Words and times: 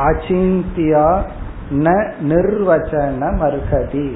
அச்சிந்தியா 0.02 1.08
ந 1.71 2.13
நிர்வச்சன 2.23 3.33
அர்ஹதி 3.39 4.15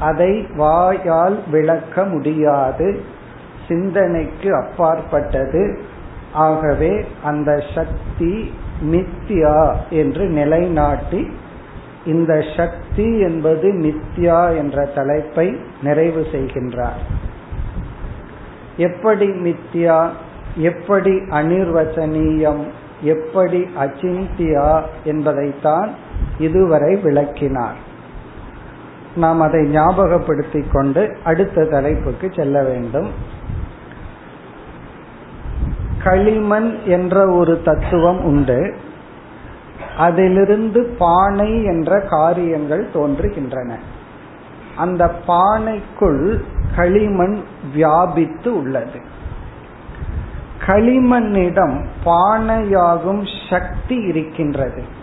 அதை 0.00 0.46
வாயால் 0.56 1.42
விளக்க 1.50 2.04
முடியாது. 2.04 3.00
சிந்தனைக்கு 3.68 4.54
அப்பாற்பட்டது. 4.54 5.78
ஆகவே 6.32 7.04
அந்த 7.22 7.62
சக்தி 7.74 8.54
நித்யா 8.90 9.74
என்று 9.90 10.26
நிலைநாட்டி 10.26 11.30
இந்த 12.06 12.44
சக்தி 12.56 13.18
என்பது 13.18 13.72
நித்யா 13.72 14.56
என்ற 14.56 14.84
தலைப்பை 14.84 15.60
நிறைவு 15.82 16.26
செய்கின்றார். 16.32 17.00
எப்படி 18.76 19.28
மித்யா 19.28 20.08
எப்படி 20.56 21.10
அனிர்வச்சனீயம்? 21.10 22.64
எப்படி 23.00 23.66
அச்சிந்தியா? 23.78 24.82
என்பதைத்தான் 25.04 25.90
இதுவரை 26.38 26.96
விளக்கினார். 26.96 27.76
நாம் 29.16 29.40
அதை 29.40 29.76
ஞாபகப்படுத்திக் 29.76 30.70
கொண்டு 30.72 31.16
அடுத்த 31.24 31.64
தலைப்புக்கு 31.64 32.32
செல்ல 32.36 32.62
வேண்டும். 32.62 33.10
களிமண் 36.04 36.78
என்ற 36.84 37.30
ஒரு 37.30 37.62
தத்துவம் 37.62 38.24
உண்டு. 38.24 38.76
அதிலிருந்து 39.96 40.94
பானை 40.98 41.64
என்ற 41.64 42.00
காரியங்கள் 42.00 42.88
தோன்றுகின்றன. 42.94 43.74
அந்த 44.76 45.14
பானைக்குள் 45.28 46.42
களிமண் 46.76 47.40
வியாபித்து 47.72 48.56
உள்ளது. 48.56 49.00
களிமண்ணிடம் 50.66 51.84
பானையாகும் 52.04 53.50
சக்தி 53.50 53.94
இருக்கின்றது. 53.94 54.95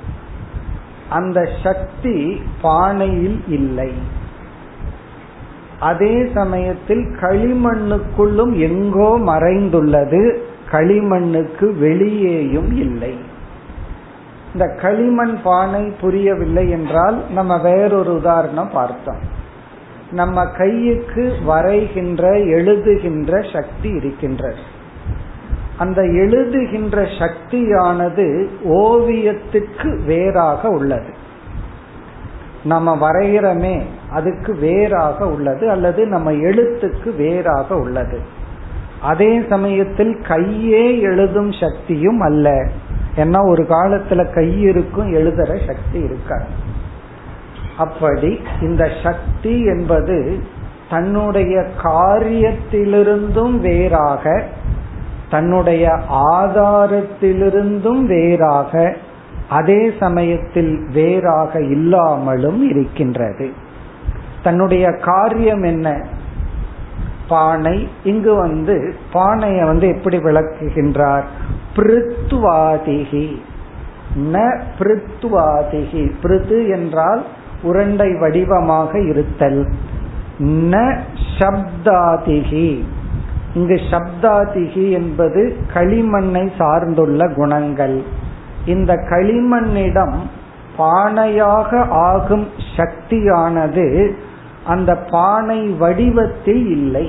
அந்த 1.13 1.39
சக்தி 1.63 2.17
பானையில் 2.63 3.39
இல்லை. 3.47 3.91
அதே 5.79 6.13
சமயத்தில் 6.33 7.05
களிமண்ணுக்குள்ளும் 7.21 8.53
எங்கோ 8.67 9.09
மறைந்துள்ளது 9.31 10.21
களிமண்ணுக்கு 10.71 11.67
வெளியேயும் 11.79 12.71
இல்லை. 12.77 13.13
இந்த 14.53 14.65
களிமண் 14.81 15.35
பானை 15.43 15.83
புரியவில்லை 16.01 16.65
என்றால் 16.69 17.17
நம்ம 17.31 17.61
வேறொரு 17.61 18.11
உதாரணம் 18.15 18.71
பார்த்தோம். 18.73 19.23
நம்ம 20.11 20.43
கையுக்கு 20.57 21.23
வரைகின்ற 21.47 22.23
எழுதுகின்ற 22.57 23.31
சக்தி 23.53 23.89
இருக்கின்றது. 23.89 24.63
அந்த 25.77 26.01
எழுதுகின்ற 26.01 27.07
சக்தியானது 27.19 28.49
ஓவியத்துக்கு 28.69 30.05
வேறாக 30.05 30.69
உள்ளது. 30.69 31.13
நம்ம 32.63 33.09
வரைகிறோமே 33.09 33.81
அதுக்கு 34.09 34.55
வேறாக 34.55 35.27
உள்ளது 35.27 35.69
அல்லது 35.69 36.07
நம்ம 36.07 36.31
எழுத்துக்கு 36.31 37.15
வேறாக 37.15 37.75
உள்ளது. 37.75 38.19
அதே 39.01 39.43
சமயத்தில் 39.49 40.17
கையே 40.27 40.99
எழுதும் 40.99 41.51
சக்தியும் 41.51 42.19
அல்ல. 42.19 42.67
ஏன்னா 43.15 43.47
ஒரு 43.49 43.63
காலத்துல 43.63 44.33
கை 44.33 44.61
இருக்கும் 44.61 45.13
எழுதுற 45.13 45.67
சக்தி 45.67 45.99
இருக்காது. 45.99 46.45
அப்படி 47.77 48.41
இந்த 48.61 48.89
சக்தி 49.03 49.65
என்பது 49.65 50.43
தன்னுடைய 50.89 51.65
காரியத்திலிருந்தும் 51.83 53.59
வேறாக 53.59 54.43
தன்னுடைய 55.33 55.99
ஆதாரத்திலிருந்தும் 56.31 58.05
வேறாக 58.05 58.95
அதே 59.49 59.91
சமயத்தில் 59.99 60.87
வேறாக 60.93 61.61
இல்லாமலும் 61.61 62.69
இருக்கின்றது. 62.69 63.49
தன்னுடைய 64.43 64.91
காரியம் 64.91 65.63
என்ன? 65.63 66.07
பானை. 67.29 67.87
இங்கு 68.03 68.35
வந்து 68.35 68.95
பானையை 69.11 69.65
வந்து 69.65 69.87
எப்படி 69.87 70.17
விளக்குகின்றார்? 70.17 71.23
பிருத்வாதிகி. 71.75 73.35
ந 74.33 74.61
பிருத்வாதிகி. 74.79 76.11
பிருது 76.21 76.67
என்றால் 76.67 77.25
உருண்டை 77.63 78.17
வடிவமாக 78.19 78.99
இருத்தல். 78.99 79.67
ந 80.39 80.97
சப்தாதிகி. 81.39 82.83
இங்கு 83.53 83.79
சப்தாதிகி 83.91 84.91
என்பது 84.91 85.41
களிமண்ணை 85.73 86.45
சார்ந்துள்ள 86.57 87.33
குணங்கள். 87.33 87.97
இந்த 88.65 88.93
களிமண்ணிடம் 89.09 90.17
பானையாக 90.77 91.87
ஆகும் 91.89 92.47
சக்தியானது 92.77 94.15
அந்த 94.65 94.91
பானை 94.95 95.61
வடிவத்தில் 95.67 96.65
இல்லை. 96.69 97.07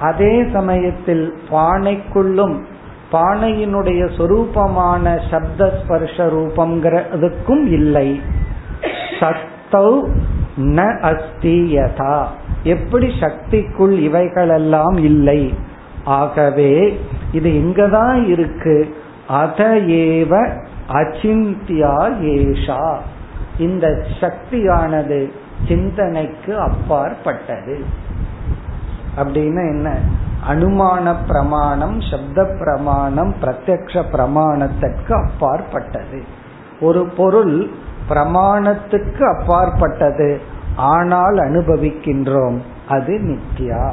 அதே 0.00 0.44
சமயத்தில் 0.52 1.24
பானைக்குள்ளும் 1.50 2.56
பானையினுடைய 3.12 4.02
சொரூபமான 4.16 5.04
சப்த 5.30 5.60
ஸ்பர்ஷ 5.78 6.16
ரூபம்ங்கிறதுக்கும் 6.34 7.64
இல்லை. 7.78 8.20
சத்தௌ 9.20 9.88
ந 10.78 10.80
அஸ்தியதா 11.10 12.16
எப்படி 12.62 13.06
சக்திக்குள் 13.06 13.90
இவைகளெல்லாம் 13.90 14.96
இல்லை? 14.96 15.54
ஆகவே 16.04 17.00
இது 17.32 17.50
இங்கதான் 17.50 18.26
இருக்கு. 18.26 18.96
அத 19.28 19.64
ஏவ 19.74 20.48
அச்சிந்தியா 20.88 22.20
ஏஷா. 22.20 22.98
இந்த 23.58 24.04
சக்தியானது 24.20 25.32
சிந்தனைக்கு 25.68 26.58
அப்பாற்பட்டது. 26.58 27.84
அப்படின்னு 29.16 29.68
என்ன? 29.70 29.98
அனுமான 30.48 31.14
பிரமாணம் 31.26 32.00
சப்த 32.00 32.44
பிரமாணம் 32.58 33.34
பிரத்யக்ஷ 33.42 34.04
பிரமாணத்திற்கு 34.12 35.24
அப்பாற்பட்டது. 35.24 36.24
ஒரு 36.80 37.04
பொருள் 37.04 37.70
பிரமாணத்துக்கு 38.08 39.38
அப்பாற்பட்டது. 39.38 40.40
ஆனால் 40.76 41.34
அனுபவிக்கின்றோம். 41.34 42.58
அது 42.88 43.18
நித்யா. 43.18 43.90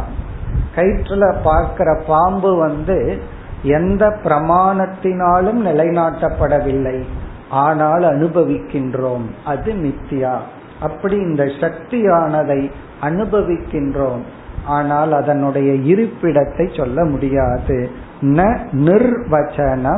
கயிற்றுல 0.76 1.36
பார்க்கிற 1.44 2.02
பாம்பு 2.08 2.56
வந்து 2.56 3.22
எந்த 3.64 4.18
பிரமாணத்தினாலும் 4.24 5.66
நிலைநாட்டப்படவில்லை. 5.66 7.04
ஆனால் 7.50 8.02
அனுபவிக்கின்றோம். 8.02 9.26
அது 9.46 9.74
நித்யா. 9.74 10.38
அப்படி 10.82 11.16
இந்த 11.16 11.44
சக்தியானதை 11.44 12.72
அனுபவிக்கின்றோம். 13.02 14.22
ஆனால் 14.66 15.14
அதனுடைய 15.14 15.96
இருப்பிடத்தை 15.96 16.78
சொல்ல 16.78 17.04
முடியாது. 17.04 17.90
ந 18.22 18.60
நிர்வச்சன 18.72 19.96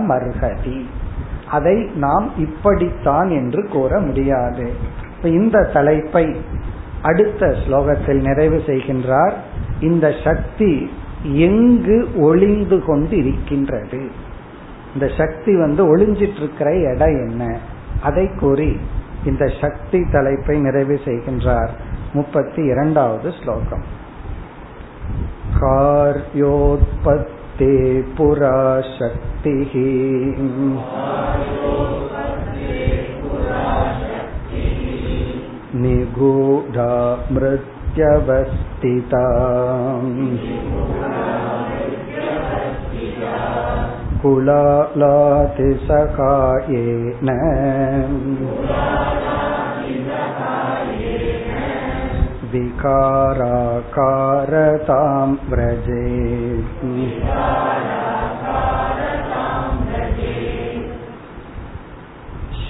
அதை 1.52 1.90
நாம் 1.96 2.32
இப்படித்தான் 2.38 3.30
என்று 3.30 3.68
கூற 3.68 4.00
முடியாது. 4.00 4.72
இந்த 5.23 5.63
தலைப்பை 5.73 6.27
அடுத்த 7.03 7.49
ஸ்லோகத்தில் 7.63 8.21
நிறைவு 8.21 8.59
செய்கின்றார் 8.67 9.35
இந்த 9.81 10.07
சக்தி 10.25 10.73
எங்கு 11.47 11.99
ஒளிந்து 12.19 12.79
கொண்டு 12.85 13.17
இருக்கின்றது 13.17 14.03
இந்த 14.95 15.07
சக்தி 15.17 15.53
வந்து 15.57 15.83
ஒளிஞ்சிட்டு 15.87 16.41
இருக்கிற 16.41 16.71
இடம் 16.85 17.17
என்ன 17.27 17.43
அதை 18.03 18.27
கூறி 18.35 18.71
இந்த 19.25 19.45
சக்தி 19.61 20.01
தலைப்பை 20.13 20.57
நிறைவு 20.61 20.99
செய்கின்றார் 21.05 21.73
முப்பத்தி 22.13 22.63
இரண்டாவது 22.65 23.31
ஸ்லோகம் 23.33 23.87
कार्योत्पत्ते 26.39 27.71
पुरा 28.17 28.57
शक्तिः 28.91 29.73
निगूढा 35.83 36.91
मृत्यवस्थिता 37.33 39.25
कुलालातिसकायेन 44.23 44.91
विकाराकारतां 52.53 53.99
व्रजे 55.51 56.05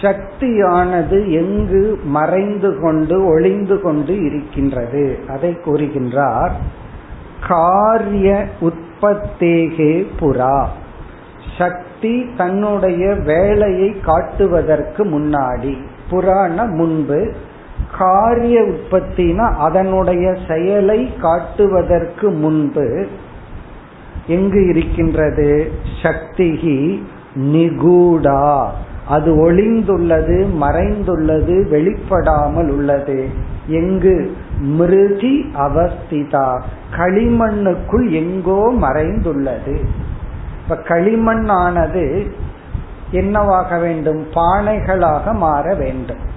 சக்தியானது 0.01 1.31
எங்கு 1.31 1.99
மறைந்து 2.03 2.79
கொண்டு 2.79 3.25
ஒளிந்து 3.25 3.81
கொண்டு 3.81 4.25
இருக்கின்றது. 4.25 5.19
அதை 5.27 5.57
கூறுகின்றார் 5.65 6.51
காரிய 7.47 8.45
உற்பத்தேகே 8.61 10.05
புறா. 10.19 10.65
சக்தி 11.57 12.25
தன்னுடைய 12.37 13.13
வேலையை 13.13 13.99
காட்டுவதற்கு 13.99 15.05
முன்னாடி 15.05 15.77
புறான 16.09 16.65
முன்பு 16.65 17.33
காரிய 17.97 18.61
உற்பத்தினா 18.61 19.55
அதனுடைய 19.55 20.35
செயலை 20.47 21.13
காட்டுவதற்கு 21.21 22.29
முன்பு 22.29 23.07
எங்கு 24.27 24.67
இருக்கின்றது? 24.67 25.71
சக்திகி 26.01 27.01
நிகூடா. 27.35 28.67
அது 29.11 29.29
ஒளிந்துள்ளது 29.35 30.37
மறைந்துள்ளது 30.61 31.55
வெளிப்படாமல் 31.69 32.69
உள்ளது. 32.69 33.29
எங்கு? 33.67 34.35
மிருதி 34.59 35.51
அவஸ்திதா. 35.53 36.61
களிமண்ணுக்குள் 36.97 38.09
எங்கோ 38.11 38.73
மறைந்துள்ளது. 38.81 39.75
இப்ப 40.63 40.75
களிமண் 40.75 41.49
ஆனது 41.49 42.31
என்னவாக 43.11 43.77
வேண்டும்? 43.77 44.25
பானைகளாக 44.33 45.33
மாற 45.33 45.73
வேண்டும். 45.73 46.29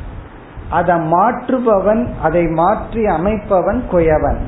அதை 0.71 0.97
மாற்றுபவன் 0.97 2.07
அதை 2.23 2.47
மாற்றி 2.47 3.05
அமைப்பவன் 3.05 3.81
குயவன். 3.93 4.43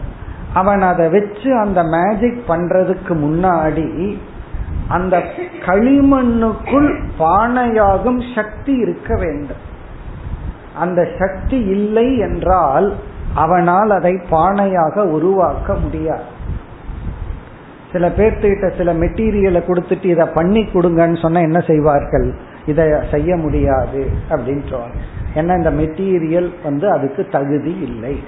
அவன் 0.54 0.82
அதை 0.82 1.08
வச்சு 1.08 1.58
அந்த 1.58 1.82
மேஜிக் 1.82 2.44
பண்றதுக்கு 2.48 3.12
முன்னாடி 3.24 4.18
அந்த 4.88 5.24
களிமண்ணுக்குள் 5.66 6.90
பானையாகும் 7.18 8.34
சக்தி 8.34 8.74
இருக்க 8.74 9.16
வேண்டும். 9.16 9.62
அந்த 10.74 11.08
சக்தி 11.18 11.58
இல்லை 11.64 12.18
என்றால் 12.18 12.94
அவனால் 13.34 13.90
அதை 13.90 14.20
பானையாக 14.30 14.96
உருவாக்க 14.96 15.74
முடியாது. 15.74 16.26
சில 17.92 18.08
பேர்த்துக்கிட்ட 18.08 18.76
சில 18.76 18.92
மெட்டீரியலை 18.92 19.60
கொடுத்துட்டு 19.66 20.04
இதை 20.04 20.26
பண்ணி 20.26 20.60
கொடுங்கன்னு 20.60 21.22
சொன்னா 21.22 21.40
என்ன 21.40 21.60
செய்வார்கள்? 21.60 22.34
இதை 22.66 22.92
செய்ய 23.10 23.36
முடியாது 23.36 24.10
அப்படின்னு 24.30 24.64
ஏன்னா 25.34 25.56
இந்த 25.56 25.70
மெட்டீரியல் 25.70 26.50
வந்து 26.64 26.90
அதுக்கு 26.90 27.28
தகுதி 27.28 27.74
இல்லை. 27.80 28.22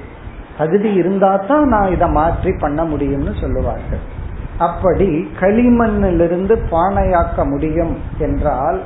தகுதி 0.58 0.92
இருந்தா 0.92 1.36
தான் 1.36 1.68
நான் 1.68 1.92
இதை 1.92 2.08
மாற்றி 2.10 2.52
பண்ண 2.52 2.84
முடியும்னு 2.84 3.40
சொல்லுவார்கள். 3.40 4.17
அப்படி 4.58 5.28
களிமண்ணிலிருந்து 5.40 6.54
பானையாக்க 6.70 7.44
முடியும் 7.44 7.96
என்றால் 8.18 8.80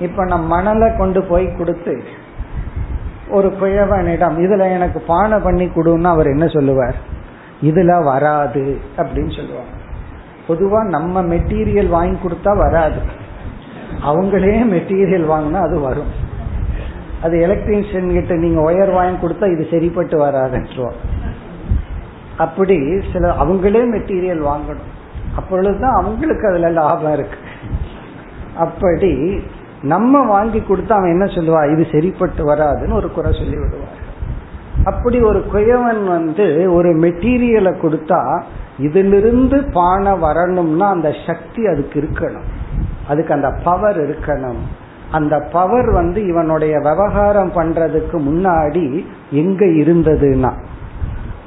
இப்ப 0.00 0.24
நம் 0.24 0.46
மணலை 0.46 0.96
கொண்டு 0.96 1.22
போய் 1.22 1.56
கொடுத்து 1.58 2.02
ஒரு 3.30 3.48
குயவனிடம் 3.60 4.36
இதுல 4.44 4.72
எனக்கு 4.72 5.00
பானை 5.00 5.38
பண்ணி 5.38 5.66
கொடுன்னா 5.66 6.04
அவர் 6.04 6.26
என்ன 6.26 6.46
சொல்லுவார்? 6.46 6.94
இதுல 7.62 8.04
வராது 8.04 8.78
அப்படின்னு 8.96 9.36
சொல்லுவாங்க. 9.36 9.74
பொதுவா 10.48 10.88
நம்ம 10.88 11.22
மெட்டீரியல் 11.22 11.88
வாங்கி 11.88 12.18
கொடுத்தா 12.22 12.56
வராது. 12.56 13.00
அவங்களே 14.04 14.54
மெட்டீரியல் 14.74 15.26
வாங்கினா 15.32 15.60
அது 15.62 15.80
வரும். 15.80 16.12
அது 17.22 17.36
எலக்ட்ரீஷியன் 17.46 18.12
கிட்ட 18.12 18.34
நீங்க 18.34 18.72
ஒயர் 18.72 18.92
வாங்கி 18.92 19.26
கொடுத்தா 19.26 19.52
இது 19.52 19.66
சரிப்பட்டு 19.70 20.26
வராதுன்றோம் 20.26 20.96
அப்படி 22.36 23.00
சில 23.12 23.32
அவங்களே 23.32 23.82
மெட்டீரியல் 23.94 24.42
வாங்கணும். 24.50 24.92
அப்பொழுதுதான் 25.38 25.96
அவங்களுக்கு 26.00 26.48
அதுல 26.48 26.70
லாபம் 26.70 27.12
இருக்கு. 27.12 27.38
அப்படி 28.58 29.12
நம்ம 29.82 30.22
வாங்கி 30.26 30.60
கொடுத்தா 30.60 30.96
அவன் 31.00 31.14
என்ன 31.16 31.26
சொல்லுவா? 31.36 31.60
இது 31.72 31.84
சரிப்பட்டு 31.92 32.42
வராதுன்னு 32.52 32.98
ஒரு 33.00 33.08
குறை 33.12 33.32
சொல்லி 33.32 33.56
விடுவார் 33.56 34.06
அப்படி 34.84 35.18
ஒரு 35.20 35.40
குயவன் 35.52 36.02
வந்து 36.08 36.46
ஒரு 36.72 36.90
மெட்டீரியலை 36.98 37.72
கொடுத்தா 37.82 38.20
இதிலிருந்து 38.78 39.56
பானை 39.72 40.12
வரணும்னா 40.18 40.86
அந்த 40.88 41.10
சக்தி 41.26 41.62
அதுக்கு 41.66 41.96
இருக்கணும். 42.00 42.48
அதுக்கு 43.08 43.34
அந்த 43.34 43.50
பவர் 43.64 43.98
இருக்கணும். 44.08 44.62
அந்த 45.10 45.34
பவர் 45.52 45.88
வந்து 45.90 46.20
இவனுடைய 46.26 46.74
விவகாரம் 46.78 47.52
பண்றதுக்கு 47.52 48.16
முன்னாடி 48.28 48.86
எங்க 49.42 49.62
இருந்ததுன்னா 49.80 50.52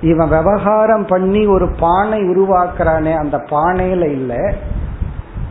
இவன் 0.01 0.29
விவகாரம் 0.29 1.05
பண்ணி 1.05 1.45
ஒரு 1.45 1.69
பானை 1.79 2.19
உருவாக்குறானே 2.19 3.17
அந்த 3.17 3.37
பானையில 3.37 4.11
இல்ல. 4.11 4.53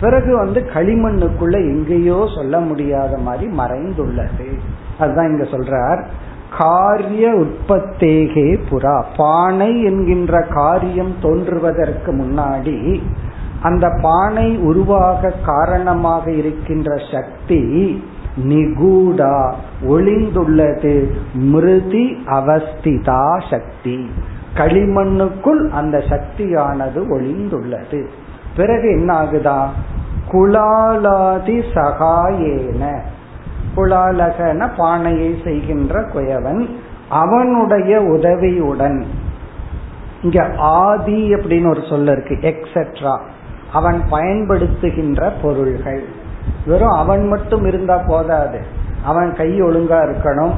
பிறகு 0.00 0.36
வந்து 0.36 0.60
களிமண்ணுக்குள்ள 0.74 1.52
எங்கேயோ 1.52 2.28
சொல்ல 2.34 2.60
முடியாத 2.60 3.18
மாதிரி 3.18 3.52
மறைந்துள்ளது. 3.52 4.58
அதுதான் 4.98 5.30
இங்க 5.30 5.44
சொல்றார். 5.44 6.04
காரிய 6.58 7.34
உற்பத்தேகே 7.34 8.58
புறா. 8.70 9.04
பானை 9.16 9.82
என்கின்ற 9.82 10.42
காரியம் 10.42 11.14
தோன்றுவதற்கு 11.22 12.12
முன்னாடி 12.12 13.02
அந்த 13.62 13.98
பானை 14.02 14.56
உருவாக 14.56 15.32
காரணமாக 15.46 16.30
இருக்கின்ற 16.30 16.96
சக்தி 17.12 18.02
நிகூடா 18.48 19.52
ஒளிந்துள்ளது 19.88 21.10
மிருதி 21.34 22.22
அவஸ்திதா 22.26 23.42
சக்தி. 23.50 24.10
களிமண்ணுக்குள் 24.54 25.70
அந்த 25.70 26.02
சக்தியானது 26.08 27.20
ஒளிந்துள்ளது. 27.20 28.06
பிறகு 28.56 28.90
என்ன 28.90 29.22
ஆகுதா 29.22 29.68
குலாலாதி 30.32 31.62
சகாயேன. 31.74 33.00
குலாலகன 33.76 34.70
பானையை 34.76 35.36
செய்கின்ற 35.44 36.00
குயவன் 36.00 36.68
அவனுடைய 37.08 38.00
உதவியுடன். 38.00 39.04
இங்க 40.22 40.50
ஆதி 40.56 41.34
அப்படின்னு 41.34 41.68
ஒரு 41.68 41.82
சொல்ல 41.88 42.12
இருக்கு 42.12 42.34
எக்ஸெட்ரா 42.34 43.20
அவன் 43.72 44.02
பயன்படுத்துகின்ற 44.10 45.32
பொருள்கள். 45.42 46.04
வெறும் 46.66 46.88
அவன் 46.88 47.28
மட்டும் 47.28 47.64
இருந்தா 47.64 48.02
போதாது. 48.06 48.64
அவன் 49.04 49.34
கை 49.34 49.62
ஒழுங்கா 49.62 49.98
இருக்கணும். 49.98 50.52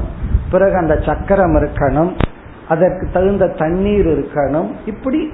பிறகு 0.51 0.77
அந்த 0.77 0.99
சக்கரம் 1.05 1.55
இருக்கணும். 1.55 2.19
அதற்கு 2.69 3.09
தகுந்த 3.13 3.47
தண்ணீர் 3.47 4.07
இருக்கணும். 4.07 4.71
இப்படி 4.85 5.29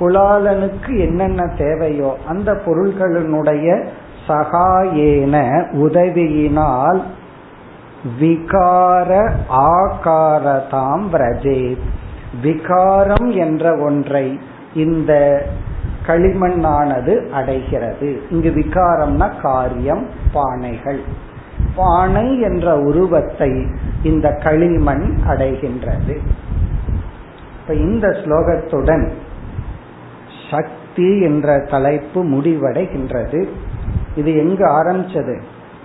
குலாலனுக்கு 0.00 0.98
என்னென்ன 0.98 1.46
தேவையோ 1.46 2.16
அந்த 2.28 2.52
பொருள்களினுடைய 2.52 3.84
சகாயேன 4.28 5.64
உதவியினால் 5.72 7.02
விகார 8.20 9.32
ஆகாரதாம் 9.50 11.06
பிரஜே 11.12 11.76
விகாரம் 12.42 13.30
என்ற 13.30 13.76
ஒன்றை 13.76 14.38
இந்த 14.74 15.42
களிமண்ணானது 16.06 17.28
அடைகிறது. 17.28 18.22
இங்கு 18.30 18.50
விகாரம்னா 18.50 19.40
காரியம் 19.42 20.06
பானைகள். 20.34 21.00
பானை 21.76 22.40
என்ற 22.40 22.78
உருவத்தை 22.78 23.66
இந்த 24.02 24.30
களிமண் 24.30 25.18
அடைகின்றது. 25.28 26.18
இப்ப 27.68 27.80
இந்த 27.80 28.08
ஸ்லோகத்துடன் 28.08 29.10
சக்தி 30.50 31.20
என்ற 31.20 31.58
தலைப்பு 31.58 32.24
முடிவடைகின்றது. 32.24 33.48
இது 34.16 34.36
எங்கு 34.36 34.66
ஆரம்பிச்சது? 34.66 35.40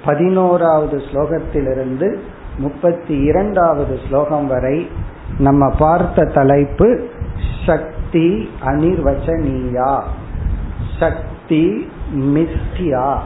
பதினோராவது 0.06 0.98
ஸ்லோகத்திலிருந்து 0.98 2.18
முப்பத்தி 2.58 3.16
இரண்டாவது 3.18 4.00
ஸ்லோகம் 4.08 4.48
வரை 4.48 4.90
நம்ம 5.40 5.70
பார்த்த 5.78 6.26
தலைப்பு 6.26 7.10
சக்தி 7.66 8.50
அனிர்வச்சனீயா. 8.66 10.02
சக்தி 11.00 11.92
மித்யா 12.16 13.18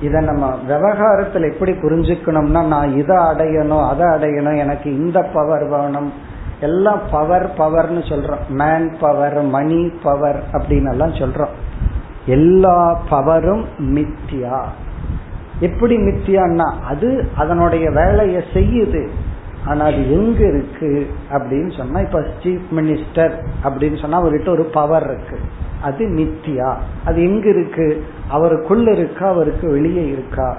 இதை 0.00 0.24
நம்ம 0.24 0.56
விவகாரத்தில் 0.56 1.52
எப்படி 1.52 1.72
புரிஞ்சுக்கணும்னா 1.72 2.66
நான் 2.66 2.96
இதை 2.96 3.16
அடையணும் 3.16 3.88
அதை 3.88 4.06
அடையணும் 4.06 4.58
எனக்கு 4.58 4.96
இந்த 4.96 5.22
பவர் 5.22 5.68
வேணும் 5.68 6.28
எல்லாம் 6.60 7.00
பவர் 7.10 7.52
பவர்னு 7.58 7.96
சொல்றோம். 7.96 8.48
மேன் 8.48 8.96
பவர் 9.00 9.42
மணி 9.42 9.92
பவர் 10.02 10.42
அப்படின்னு 10.52 10.90
எல்லாம் 10.90 11.12
சொல்றோம். 11.12 11.48
எல்லா 12.26 13.02
பவரும் 13.10 13.64
மித்தியா. 13.78 14.64
எப்படி 15.60 15.96
மித்தியான்னா 15.96 16.72
அது 16.88 17.28
அதனுடைய 17.36 17.90
வேலையை 17.90 18.42
செய்யுது. 18.52 19.08
ஆனா 19.66 19.84
அது 19.84 20.12
எங்க 20.12 20.46
இருக்கு 20.46 21.10
அப்படின்னு 21.32 21.76
சொன்னா 21.76 22.00
இப்ப 22.00 22.26
சீஃப் 22.42 22.62
மினிஸ்டர் 22.76 23.32
அப்படின்னு 23.64 24.00
சொன்னா 24.00 24.22
அவர்கிட்ட 24.22 24.48
ஒரு 24.48 24.64
பவர் 24.64 25.04
இருக்கு. 25.04 25.38
அது 25.82 26.06
மித்தியா. 26.06 26.74
அது 27.04 27.22
எங்க 27.22 27.48
இருக்கு? 27.48 28.04
அவருக்குள்ள 28.28 28.90
இருக்கா? 28.90 29.28
அவருக்கு 29.28 29.70
வெளியே 29.70 30.06
இருக்கா? 30.06 30.56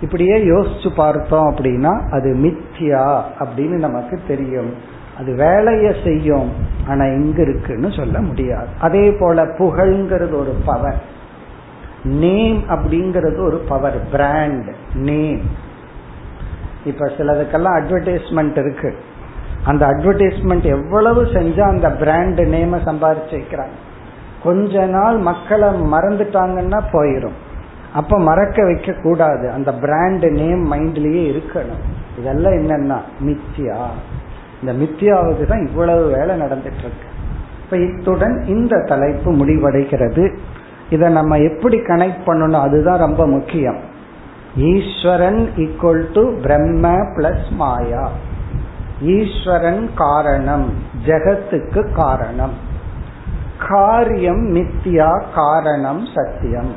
இப்படியே 0.00 0.36
யோசிச்சு 0.36 0.94
பார்த்தோம் 0.96 1.54
அப்படின்னா 1.54 2.10
அது 2.10 2.34
மித்தியா 2.34 3.22
அப்படின்னு 3.38 3.78
நமக்கு 3.78 4.20
தெரியும். 4.28 4.92
அது 5.18 5.34
வேலையை 5.34 5.94
செய்யும். 6.04 6.52
ஆனா 6.88 7.04
எங்க 7.04 7.42
இருக்குன்னு 7.42 7.92
சொல்ல 7.92 8.20
முடியாது. 8.20 8.66
அதே 8.80 9.10
போல 9.10 9.44
புகழ்ங்கிறது 9.44 10.34
ஒரு 10.34 10.54
பவர் 10.64 11.02
நேம் 12.04 12.62
அப்படிங்கிறது 12.68 13.38
ஒரு 13.44 13.56
பவர் 13.56 14.08
பிராண்ட் 14.10 14.68
நேம் 14.94 15.40
இப்ப 16.84 17.06
சிலதுக்கெல்லாம் 17.06 17.76
அட்வர்டைஸ்மெண்ட் 17.78 18.58
இருக்கு. 18.58 18.96
அந்த 19.64 19.86
அட்வர்டைஸ்மெண்ட் 19.86 20.62
எவ்வளவு 20.62 21.22
செஞ்சா 21.22 21.60
அந்த 21.60 21.90
பிராண்ட் 21.90 22.40
நேம 22.40 22.78
சம்பாதிச்சு 22.86 23.30
வைக்கிறாங்க. 23.30 23.76
கொஞ்ச 24.42 24.86
நாள் 24.86 25.16
மக்களை 25.16 25.68
மறந்துட்டாங்கன்னா 25.68 26.80
போயிடும் 26.92 27.36
அப்ப 27.94 28.18
மறக்க 28.18 28.64
வைக்க 28.64 28.92
கூடாது. 28.92 29.50
அந்த 29.50 29.72
பிராண்ட் 29.72 30.24
நேம் 30.24 30.72
மைண்ட்லயே 30.72 31.40
இருக்கணும். 31.40 31.82
இதெல்லாம் 32.18 32.52
என்னன்னா 32.52 33.00
மித்தியா. 33.26 33.86
இந்த 34.62 34.84
மித்தியாவுக்கு 34.84 35.46
தான் 35.46 35.66
இவ்வளவு 35.66 36.16
வேலை 36.16 36.40
நடந்துட்டு 36.40 36.82
இருக்கு 36.82 37.12
இப்ப 37.64 37.76
இத்துடன் 37.76 38.44
இந்த 38.46 38.82
தலைப்பு 38.86 39.32
முடிவடைகிறது. 39.32 40.36
இதை 40.90 41.12
நம்ம 41.12 41.38
எப்படி 41.38 41.78
கனெக்ட் 41.78 42.24
பண்ணணும் 42.26 42.60
அதுதான் 42.60 42.98
ரொம்ப 42.98 43.26
முக்கியம். 43.26 43.78
Eswaran 44.56 45.50
equal 45.56 46.12
to 46.12 46.40
Brahma 46.40 46.88
plus 46.90 47.50
maya. 47.50 48.10
Eswaran 49.02 49.90
காரணம் 49.94 50.72
ஜெகத்துக்கு 51.06 51.92
காரணம். 51.92 52.52
காரியம் 53.68 54.54
மித்தியா 54.54 55.22
காரணம் 55.34 56.06
சத்தியம். 56.14 56.74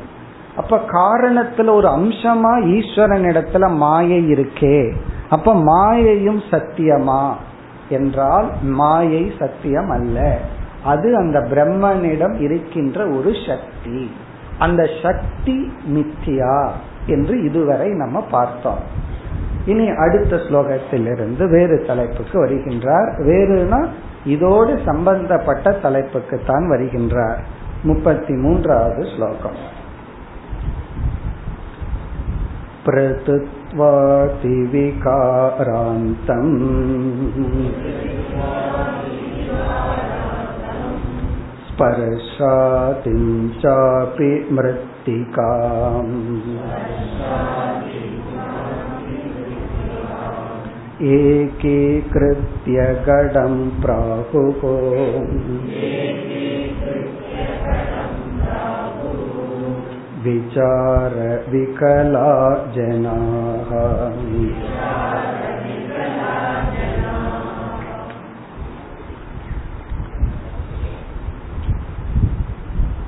அப்ப 0.56 0.78
காரணத்துல 0.78 1.74
ஒரு 1.74 1.88
அம்சமா 1.88 2.66
ஈஸ்வரன் 2.76 3.24
இடத்துல 3.24 3.76
மாயை 3.76 4.32
இருக்கே. 4.32 4.94
அப்ப 5.30 5.54
மாயையும் 5.56 6.42
சத்தியமா? 6.52 7.34
என்றால் 7.90 8.52
மாயை 8.62 9.34
சத்தியம் 9.40 9.90
அல்ல 9.90 10.38
அது 10.84 11.16
அந்த 11.16 11.40
பிரம்மனிடம் 11.40 12.40
இருக்கின்ற 12.40 13.08
ஒரு 13.08 13.32
சக்தி. 13.48 14.12
அந்த 14.60 14.90
சக்தி 15.04 15.74
மித்தியா 15.88 16.70
என்று 17.06 17.44
இதுவரை 17.44 17.90
நம்ம 17.90 18.22
பார்த்தோம். 18.22 18.80
இனி 19.66 19.90
அடுத்த 19.90 20.36
ஸ்லோகத்திலிருந்து 20.36 21.50
வேறு 21.50 21.84
தலைப்புக்கு 21.88 22.46
வருகின்றார். 22.46 23.12
வேறுனா 23.18 23.88
இதோடு 24.26 24.80
சம்பந்தப்பட்ட 24.86 25.72
தலைப்புக்கு 25.72 26.42
தான் 26.48 26.70
வருகின்றார். 26.70 27.38
முப்பத்தி 27.84 28.34
மூன்றாவது 28.34 29.08
ஸ்லோகம். 29.16 29.76
பிரதுத்வாதி 32.86 33.67
वातिविकारान्तम् 33.80 34.98
स्पर्शातिं 41.68 43.24
चापि 43.64 44.30
मृत्तिकाम् 44.58 46.16
एकीकृत्य 51.16 52.86
गडं 53.10 53.58
प्राहुः 53.82 54.64
विचारविकला 60.25 62.29
जनाः 62.75 63.71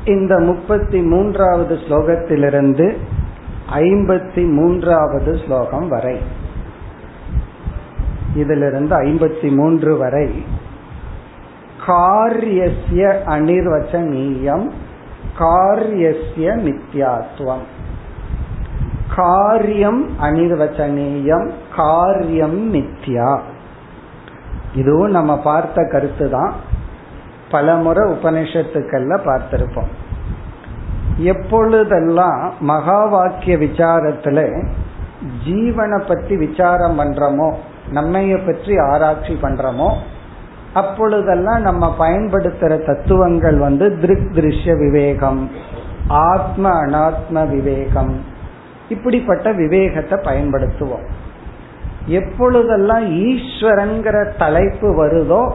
இந்த 0.07 0.38
முப்பத்தி 0.38 1.02
மூன்றாவது 1.02 1.76
ஸ்லோகத்திலிருந்து 1.76 2.97
ஐம்பத்தி 3.83 4.50
மூன்றாவது 4.50 5.38
ஸ்லோகம் 5.38 5.88
வரை 5.88 6.21
இதிலிருந்து 8.35 9.02
ஐம்பத்தி 9.02 9.50
மூன்று 9.50 9.97
வரை 9.97 10.45
காரியசிய 11.87 13.23
அனிர்வச்சனீயம் 13.26 14.71
காரியசிய 15.38 16.55
மித்யாத்வம். 16.55 17.65
காரியம் 19.15 20.09
அனிர்வச்சனீயம் 20.21 21.51
காரியம் 21.75 22.74
மித்யா. 22.74 23.39
இதுவும் 24.75 25.12
நம்ம 25.12 25.38
பார்த்த 25.38 25.88
கருத்து 25.91 26.29
தான் 26.29 26.53
பலமுறை 27.51 28.09
உபனிஷத்துக்கள்ல 28.09 29.19
பார்த்திருப்போம். 29.25 29.88
எப்பொழுதெல்லாம் 31.17 32.53
மகா 32.59 33.05
வாக்கிய 33.05 33.57
விசாரத்துல 33.57 34.63
ஜீவனை 35.48 36.07
பற்றி 36.07 36.38
விசாரம் 36.38 37.00
பண்றோமோ 37.00 37.53
நம்மைய 37.93 38.45
பற்றி 38.45 38.77
ஆராய்ச்சி 38.77 39.33
பண்றோமோ 39.41 39.95
அப்பொழுதெல்லாம் 40.74 41.62
நம்ம 41.62 41.96
பயன்படுத்துற 42.00 42.86
தத்துவங்கள் 42.86 43.58
வந்து 43.58 44.00
திருக் 44.00 44.32
திருஷ்ய 44.34 44.78
விவேகம் 44.78 45.50
ஆத்ம 46.08 46.86
அனாத்ம 46.86 47.50
விவேகம். 47.50 48.24
இப்படிப்பட்ட 48.90 49.52
விவேகத்தை 49.52 50.20
பயன்படுத்துவோம். 50.20 51.06
எப்பொழுதெல்லாம் 52.06 53.06
ஈஸ்வரங்கிற 53.06 54.38
தலைப்பு 54.38 55.06
வருதோ 55.06 55.54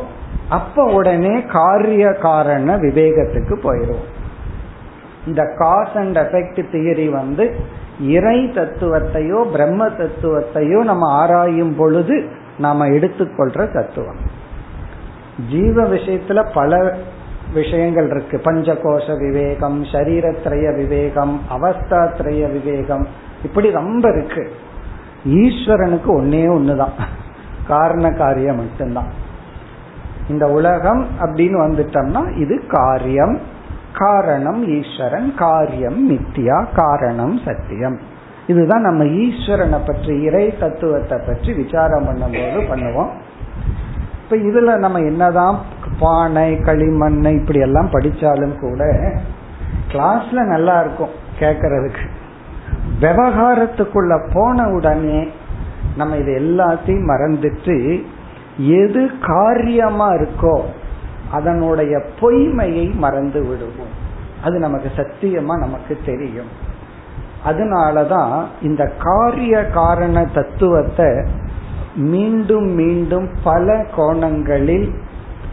அப்ப 0.48 0.84
உடனே 0.84 1.42
காரிய 1.42 2.12
காரண 2.12 2.76
விவேகத்துக்கு 2.76 3.56
போயிடும் 3.64 4.04
இந்த 5.26 5.52
காஸ் 5.56 5.94
அண்ட் 5.94 6.18
எஃபெக்ட் 6.18 6.64
தியரி 6.72 7.10
வந்து 7.10 7.54
இறை 8.00 8.50
தத்துவத்தையோ 8.54 9.50
பிரம்ம 9.50 9.86
தத்துவத்தையோ 9.86 10.82
நம்ம 10.82 11.10
ஆராயும் 11.12 11.76
பொழுது 11.76 12.28
நாம 12.58 12.86
எடுத்துக்கொள்ற 12.86 13.72
தத்துவம். 13.72 14.42
ஜீவ 15.50 15.82
விஷயத்துல 15.82 16.50
பல 16.54 16.96
விஷயங்கள் 17.54 18.10
இருக்கு. 18.10 18.40
பஞ்சகோஷ 18.44 19.18
விவேகம் 19.18 19.84
சரீரத்திரய 19.84 20.76
விவேகம் 20.76 21.40
அவஸ்தாத்திரய 21.50 22.52
விவேகம். 22.52 23.06
இப்படி 23.44 23.70
ரொம்ப 23.70 24.08
இருக்கு. 24.08 24.52
ஈஸ்வரனுக்கு 25.28 26.06
ஒன்னே 26.06 26.44
ஒண்ணுதான். 26.48 27.04
காரண 27.66 28.10
காரியம் 28.10 28.56
மட்டும்தான். 28.56 29.10
இந்த 30.28 30.46
உலகம் 30.46 31.06
அப்படின்னு 31.20 31.58
வந்துட்டோம்னா 31.66 32.36
இது 32.36 32.66
காரியம். 32.66 33.38
காரணம் 33.92 34.68
ஈஸ்வரன் 34.68 35.34
காரியம் 35.34 36.10
மித்தியா 36.12 36.66
காரணம் 36.74 37.40
சத்தியம். 37.44 37.98
இதுதான் 38.46 38.80
நம்ம 38.80 39.04
ஈஸ்வரனை 39.04 39.78
பற்றி 39.86 40.22
இறை 40.22 40.54
தத்துவத்தை 40.60 41.18
பற்றி 41.26 41.52
விசாரம் 41.52 42.04
பண்ணும்போது 42.04 42.60
பண்ணுவோம். 42.70 43.10
இப்ப 44.34 44.48
இதுல 44.48 44.76
நம்ம 44.76 44.98
என்னதான் 44.98 45.58
பானை 45.98 46.60
களிமண் 46.60 47.24
இப்படி 47.24 47.58
எல்லாம் 47.58 47.90
படிச்சாலும் 47.90 48.58
கூட 48.60 48.84
கிளாஸ்ல 49.90 50.30
நல்லா 50.30 50.80
இருக்கும் 50.80 51.08
கேக்கிறதுக்கு. 51.38 52.04
விவகாரத்துக்குள்ள 53.00 54.30
போன 54.32 54.68
உடனே 54.68 55.28
நம்ம 55.96 56.16
இது 56.16 56.32
எல்லாத்தையும் 56.38 57.08
மறந்துட்டு 57.08 58.02
எது 58.56 59.10
காரியமா 59.20 60.12
இருக்கோ 60.12 60.60
அதனுடைய 61.32 62.00
பொய்மையை 62.20 62.94
மறந்து 62.94 63.40
விடுவோம். 63.40 63.94
அது 64.44 64.58
நமக்கு 64.58 64.90
சத்தியமா 64.96 65.54
நமக்கு 65.58 65.98
தெரியும். 66.04 66.50
அதனாலதான் 67.46 68.44
இந்த 68.62 68.92
காரிய 68.98 69.64
காரண 69.64 70.26
தத்துவத்தை 70.34 71.24
மீண்டும் 71.96 72.68
மீண்டும் 72.70 73.28
பல 73.42 73.86
கோணங்களில் 73.96 74.94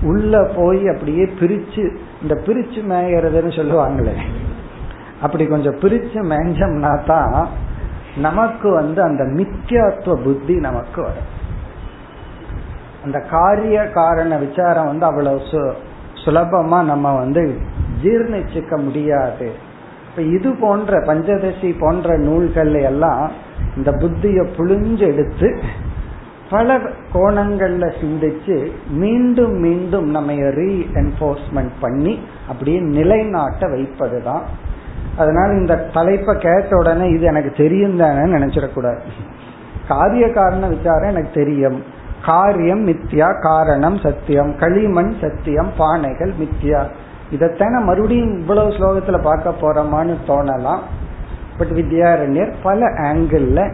உள்ள 0.01 0.51
போய் 0.55 0.88
அப்படியே 0.88 1.24
பிரிச்சு 1.24 1.95
இந்த 2.21 2.41
பிரிச்சு 2.45 2.79
மேயறதுன்னு 2.89 3.55
சொல்லுவாங்களே. 3.55 4.15
அப்படி 5.21 5.45
கொஞ்சம் 5.45 5.79
பிரிச்சு 5.79 6.19
மேஞ்சோம்னா 6.21 7.05
தான் 7.05 7.48
நமக்கு 8.17 8.71
வந்து 8.71 9.01
அந்த 9.01 9.24
மித்தியாத்துவ 9.24 10.24
புத்தி 10.24 10.55
நமக்கு 10.60 11.01
வரும். 11.01 11.39
அந்த 13.03 13.19
காரிய 13.19 13.89
காரண 13.89 14.38
விசாரம் 14.38 14.86
வந்து 14.86 15.05
அவ்வளவு 15.05 15.75
சுலபமா 16.25 16.83
நம்ம 16.83 17.15
வந்து 17.17 17.57
ஜீர்ணிச்சுக்க 18.03 18.83
முடியாது. 18.83 19.51
இப்ப 20.10 20.21
இது 20.21 20.55
போன்ற 20.60 20.98
பஞ்சதசி 21.00 21.75
போன்ற 21.79 22.17
நூல்கள் 22.17 22.74
எல்லாம் 22.74 23.31
இந்த 23.77 23.91
புத்திய 23.91 24.45
புழிஞ்சு 24.57 24.98
எடுத்து 24.98 25.63
பல 26.51 26.79
கோணங்கள்ல 27.13 27.93
சிந்திச்சு 28.01 28.72
மீண்டும் 28.89 29.51
மீண்டும் 29.51 30.10
நம்ம 30.10 30.31
ரீஎன்போர்ஸ்மெண்ட் 30.31 31.72
பண்ணி 31.79 32.20
அப்படியே 32.48 32.79
நிலைநாட்ட 32.79 33.67
வைப்பதுதான். 33.67 34.41
அதனால 35.17 35.53
இந்த 35.53 35.75
தலைப்பை 35.93 36.38
கேட்ட 36.38 36.67
உடனே 36.72 37.10
இது 37.10 37.22
எனக்கு 37.22 37.51
தெரியும் 37.51 37.98
தானே 37.98 38.31
நினைச்சிடக்கூடாது. 38.31 39.00
காரிய 39.88 40.31
காரண 40.31 40.67
விசாரம் 40.67 41.10
எனக்கு 41.10 41.29
தெரியும். 41.34 41.84
காரியம் 42.25 42.88
மித்யா 42.88 43.41
காரணம் 43.41 43.98
சத்தியம். 43.98 44.58
களிமண் 44.58 45.13
சத்தியம் 45.22 45.72
பானைகள் 45.77 46.34
மித்யா. 46.39 46.88
இதைத்தானே 47.31 47.84
மறுபடியும் 47.84 48.39
இவ்வளவு 48.39 48.70
ஸ்லோகத்துல 48.70 49.22
பார்க்க 49.22 49.53
போறோமான்னு 49.62 50.15
தோணலாம். 50.27 50.79
பட் 51.58 51.67
வித்யாரண்யர் 51.67 52.53
பல 52.63 52.86
ஆங்கிள் 52.86 53.74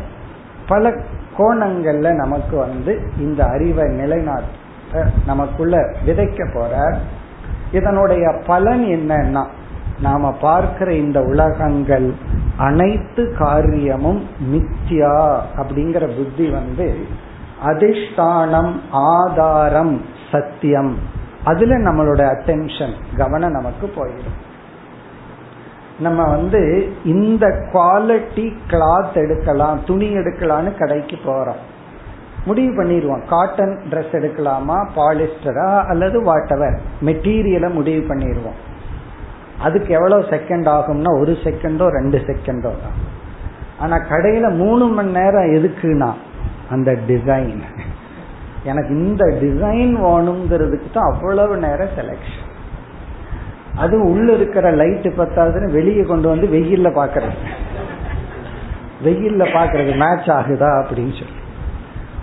பல 0.67 0.93
கோணங்கள்ல 1.37 2.13
நமக்கு 2.15 2.57
வந்து 2.57 3.01
இந்த 3.19 3.45
அறிவை 3.45 3.87
நிலைநாட்ட 3.87 5.05
நமக்குள்ள 5.25 5.77
விதைக்க 6.05 6.39
போறார். 6.53 6.97
இதனுடைய 7.71 8.25
பலன் 8.45 8.83
என்னன்னா 8.83 9.45
நாம 10.01 10.31
பார்க்கிற 10.31 10.93
இந்த 10.93 11.21
உலகங்கள் 11.21 12.13
அனைத்து 12.57 13.35
காரியமும் 13.39 14.21
மித்யா 14.51 15.39
அப்படிங்கிற 15.57 16.15
புத்தி 16.17 16.49
வந்து 16.49 16.87
அதிஷ்டானம் 17.65 18.73
ஆதாரம் 18.91 20.01
சத்தியம். 20.31 20.97
அதுல 21.43 21.77
நம்மளோட 21.77 22.21
அட்டென்ஷன் 22.33 22.93
கவனம் 23.17 23.51
நமக்கு 23.51 23.93
போயிடும். 23.95 24.37
நம்ம 25.99 26.23
வந்து 26.23 26.61
இந்த 27.05 27.45
குவாலிட்டி 27.73 28.45
கிளாத் 28.69 29.13
எடுக்கலாம் 29.13 29.79
துணி 29.85 30.07
எடுக்கலாம்னு 30.17 30.77
கடைக்கு 30.77 31.17
போறோம். 31.25 31.61
முடிவு 32.45 32.83
பண்ணிடுவோம். 32.83 33.25
காட்டன் 33.27 33.79
ட்ரெஸ் 33.89 34.15
எடுக்கலாமா 34.19 34.77
பாலிஸ்டரா 34.95 35.85
அல்லது 35.85 36.17
வாட்டவர் 36.21 36.77
மெட்டீரியலை 37.05 37.69
முடிவு 37.73 38.13
பண்ணிடுவோம். 38.13 38.57
அதுக்கு 39.59 39.93
எவ்வளவு 39.93 40.21
செகண்ட் 40.21 40.67
ஆகும்னா 40.75 41.19
ஒரு 41.19 41.31
செகண்டோ 41.43 41.87
ரெண்டு 41.87 42.17
செகண்டோ 42.17 42.71
தான். 42.83 42.97
ஆனா 43.79 43.97
கடையில 43.97 44.55
மூணு 44.55 44.85
மணி 44.87 45.11
நேரம் 45.11 45.53
எதுக்குன்னா 45.57 46.11
அந்த 46.69 46.91
டிசைன் 47.07 47.61
எனக்கு 48.63 48.93
இந்த 48.95 49.25
டிசைன் 49.41 49.93
வேணுங்கிறதுக்கு 50.05 50.89
தான் 50.93 51.13
அவ்வளவு 51.13 51.57
நேரம் 51.57 51.95
செலக்ஷன் 51.95 52.55
அது 53.77 54.09
உள்ள 54.09 54.33
இருக்கிற 54.33 54.71
லைட் 54.71 55.07
பத்தாதுன்னு 55.17 55.71
வெளியே 55.71 56.01
கொண்டு 56.01 56.27
வந்து 56.27 56.47
வெயில்ல 56.47 56.89
பாக்குறது. 56.99 57.35
வெயில்ல 59.03 59.43
பாக்குறது 59.57 59.95
மேட்ச் 59.97 60.29
ஆகுதா 60.29 60.71
அப்படின்னு 60.81 61.13
சொல்லி. 61.19 61.45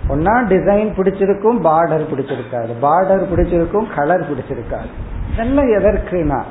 ஒன்னா 0.09 0.33
டிசைன் 0.33 0.91
பிடிச்சிருக்கும் 0.97 1.59
பார்டர் 1.63 2.05
பிடிச்சிருக்காது. 2.11 2.73
பார்டர் 2.81 3.25
பிடிச்சிருக்கும் 3.35 3.95
கலர் 3.95 4.25
பிடிச்சிருக்காது. 4.29 4.89
இதெல்லாம் 5.33 5.69
எதற்குனா 5.69 6.41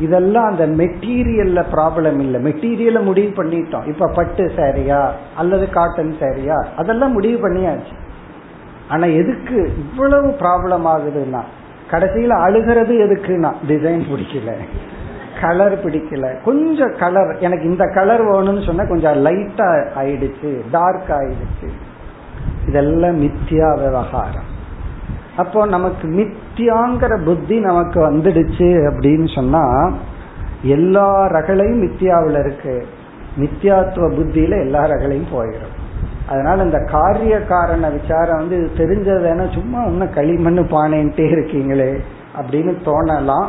இதெல்லாம் 0.00 0.44
அந்த 0.44 0.66
மெட்டீரியல்ல 0.66 1.64
ப்ராப்ளம் 1.72 2.18
இல்லை. 2.18 2.44
மெட்டீரியலை 2.44 3.02
முடிவு 3.02 3.44
பண்ணிட்டோம். 3.44 3.86
இப்ப 3.86 4.10
பட்டு 4.14 4.52
சேரியா 4.56 5.10
அல்லது 5.36 5.70
காட்டன் 5.70 6.16
சேரியா 6.20 6.66
அதெல்லாம் 6.76 7.12
முடிவு 7.12 7.48
பண்ணியாச்சு. 7.48 7.96
ஆனா 8.88 9.04
எதுக்கு 9.04 9.72
இவ்வளவு 9.78 10.28
ப்ராப்ளம் 10.28 10.86
ஆகுதுன்னா 10.94 11.42
கடைசியில 11.90 12.28
அழுகிறது 12.28 12.94
எதுக்குன்னா 12.94 13.52
டிசைன் 13.68 14.02
பிடிக்கல. 14.10 14.52
கலர் 15.40 15.84
பிடிக்கல. 15.84 16.42
கொஞ்சம் 16.42 16.94
கலர் 16.98 17.38
எனக்கு 17.38 17.64
இந்த 17.64 17.84
கலர் 17.94 18.24
வேணும்னு 18.24 18.66
சொன்னா 18.66 18.84
கொஞ்சம் 18.84 19.24
லைட்டா 19.24 19.86
ஆயிடுச்சு 19.96 20.60
டார்க் 20.70 21.08
ஆயிடுச்சு. 21.08 21.68
இதெல்லாம் 22.68 23.22
மித்தியா 23.22 23.78
விவகாரம். 23.78 24.56
அப்போ 25.36 25.66
நமக்கு 25.66 26.08
மித்தியாங்கிற 26.08 27.24
புத்தி 27.24 27.60
நமக்கு 27.60 28.12
வந்துடுச்சு 28.12 28.90
அப்படின்னு 28.90 29.34
சொன்னா 29.34 29.92
எல்லா 30.62 31.26
ரகளையும் 31.26 31.82
மித்தியாவில் 31.82 32.38
இருக்கு. 32.38 32.86
மித்தியாத்துவ 33.40 34.12
புத்தியில 34.12 34.58
எல்லா 34.58 34.84
ரகளையும் 34.84 35.26
போயிடும் 35.32 35.77
அதனால 36.28 36.62
இந்த 36.62 36.78
காரிய 36.78 37.40
காரண 37.40 37.88
விசாரம் 37.88 38.36
வந்து 38.36 38.56
இது 38.56 38.84
தெரிஞ்சதுன்னா 38.84 39.52
சும்மா 39.52 39.82
இன்னும் 39.82 40.14
களிமண் 40.14 40.58
பானைன்ட்டே 40.58 41.26
இருக்கீங்களே 41.36 41.98
அப்படின்னு 42.40 42.72
தோணலாம். 42.84 43.48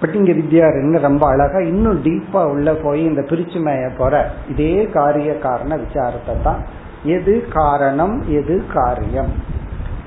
பட் 0.00 0.14
இங்க 0.14 0.32
வித்யாரண்ய 0.32 0.98
ரொம்ப 1.00 1.26
அழகா 1.26 1.58
இன்னும் 1.58 2.02
டீப்பா 2.02 2.44
உள்ள 2.46 2.74
போய் 2.74 3.04
இந்த 3.04 3.20
பிரிச்சுமைய 3.20 3.90
போற 3.98 4.30
இதே 4.48 4.88
காரிய 4.94 5.38
காரண 5.38 5.76
விசாரத்தை 5.76 6.42
தான். 6.42 6.64
எது 7.04 7.44
காரணம் 7.52 8.22
எது 8.28 8.62
காரியம்? 8.74 9.32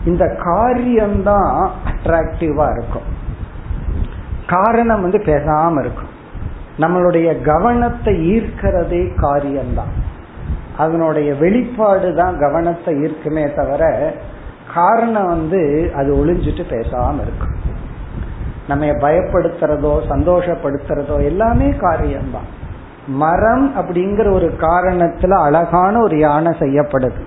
இந்த 0.06 0.38
காரியம்தான் 0.44 1.70
அட்ராக்டிவா 1.86 2.66
இருக்கும். 2.78 3.08
காரணம் 4.48 5.02
வந்து 5.02 5.18
பேசாம 5.18 5.80
இருக்கும். 5.80 6.12
நம்மளுடைய 6.78 7.42
கவனத்தை 7.42 8.14
ஈர்க்கிறதே 8.32 9.16
காரியம்தான். 9.16 10.03
அதனுடைய 10.78 11.36
வெளிப்பாடு 11.36 12.16
தான் 12.16 12.40
கவனத்தை 12.40 12.96
ஈர்க்குமே 12.96 13.56
தவிர 13.56 14.14
காரணம் 14.74 15.28
வந்து 15.28 15.92
அது 15.96 16.26
ஒளிஞ்சிட்டு 16.26 16.64
பேசாம 16.70 17.22
இருக்கும் 17.22 17.56
நம்ம 18.68 18.86
பயப்படுத்துறதோ 18.86 19.94
சந்தோஷப்படுத்துறதோ 20.10 21.24
எல்லாமே 21.24 21.70
காரியம்தான். 21.70 22.50
மரம் 23.08 23.76
அப்படிங்கிற 23.76 24.34
ஒரு 24.34 24.54
காரணத்துல 24.60 25.30
அழகான 25.30 26.00
ஒரு 26.00 26.18
யானை 26.18 26.52
செய்யப்படுது. 26.60 27.24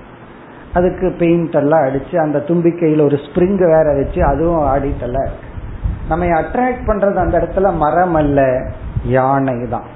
அதுக்கு 0.75 1.15
பெயிண்ட் 1.19 1.55
எல்லாம் 1.55 1.83
அடிச்சு 1.83 2.17
அந்த 2.17 2.39
தும்பிக்கையில 2.39 3.03
ஒரு 3.03 3.17
ஸ்பிரிங் 3.17 3.69
வேற 3.69 3.95
வச்சு 3.95 4.25
அதுவும் 4.25 4.67
ஆடிட்டல 4.67 5.29
நம்ம 6.09 6.25
அட்ராக்ட் 6.25 6.87
பண்றது 6.87 7.15
அந்த 7.15 7.39
இடத்துல 7.39 7.77
மரம் 7.77 8.15
அல்ல 8.15 8.63
யானை 9.05 9.69
தான் 9.69 9.87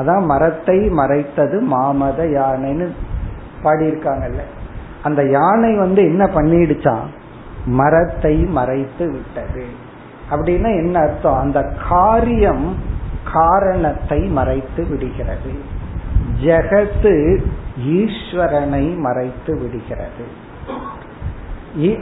அதான் 0.00 0.24
மரத்தை 0.24 0.78
மறைத்தது 0.88 1.56
மாமத 1.72 2.18
யானைன்னு 2.38 2.86
பாடியிருக்காங்கல்ல. 3.62 4.42
அந்த 5.02 5.20
யானை 5.28 5.76
வந்து 5.76 6.02
என்ன 6.04 6.24
பண்ணிடுச்சான் 6.34 7.06
மரத்தை 7.66 8.36
மறைத்து 8.36 9.04
விட்டது. 9.12 9.64
அப்படின்னா 10.30 10.70
என்ன 10.82 11.00
அர்த்தம்? 11.00 11.38
அந்த 11.38 11.60
காரியம் 11.88 12.76
காரணத்தை 13.32 14.20
மறைத்து 14.20 14.86
விடுகிறது. 14.88 15.52
ஜெகத்து 16.44 17.14
ஈஸ்வரனை 17.98 18.98
மறைத்து 18.98 19.52
விடுகிறது. 19.58 20.24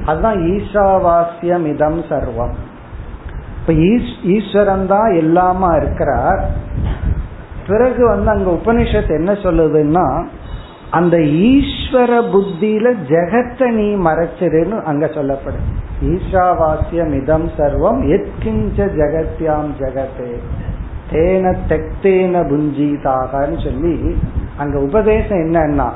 அதுதான் 0.05 0.39
ஈஷாவாசியம் 0.53 1.67
இதம் 1.67 2.03
சர்வம். 2.03 2.55
இப்ப 3.61 3.73
ஈஸ்வரன் 4.35 4.87
தான் 4.87 5.11
எல்லாமா 5.13 5.71
இருக்கிறார். 5.77 6.43
பிறகு 7.69 8.09
வந்து 8.09 8.31
அங்க 8.31 8.51
உபனிஷத் 8.51 9.11
என்ன 9.11 9.33
சொல்லுதுன்னா 9.33 10.27
அந்த 10.91 11.17
ஈஸ்வர 11.17 12.11
புத்தியில 12.33 12.95
ஜெகத்தை 13.09 13.67
நீ 13.71 14.11
மறைச்சிருன்னு 14.11 14.83
அங்க 14.83 15.07
சொல்லப்படும். 15.07 15.69
ஈஷாவாசியம் 16.03 17.13
இதம் 17.23 17.51
சர்வம் 17.59 18.01
எத்கிஞ்ச 18.17 18.79
ஜெகத்யாம் 18.99 19.71
ஜெகத்தே. 19.81 20.31
தேன 21.11 21.55
தெக்தேன 21.69 22.43
புஞ்சிதாகன்னு 22.51 23.59
சொல்லி 23.65 24.17
அங்க 24.57 24.79
உபதேசம் 24.79 25.39
என்னன்னா 25.39 25.89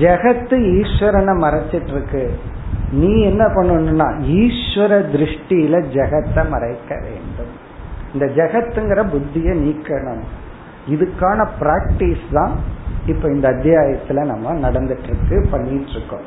ஜெகத்து 0.00 0.56
ஈஸ்வரனை 0.74 1.34
மறைச்சிட்டு 1.44 1.92
இருக்கு 1.92 2.38
நீ 2.90 3.22
என்ன 3.22 3.44
பண்ணணும்னா 3.46 4.08
ஈஸ்வர 4.40 4.92
திருஷ்டியில 5.14 5.84
ஜெகத்தை 5.96 6.48
மறைக்க 6.48 7.00
வேண்டும். 7.02 7.52
இந்த 8.12 8.26
ஜெகத்துங்கிற 8.26 9.02
புத்திய 9.08 9.52
நீக்கணும். 9.54 10.24
இதுக்கான 10.88 11.46
பிராக்டிஸ் 11.60 12.26
தான் 12.32 12.54
இப்ப 13.06 13.28
இந்த 13.28 13.48
அத்தியாயத்துல 13.50 14.24
நம்ம 14.24 14.52
நடந்துட்டு 14.68 15.04
இருக்கு 15.04 15.46
பண்ணிட்டு 15.50 15.90
இருக்கோம் 15.90 16.26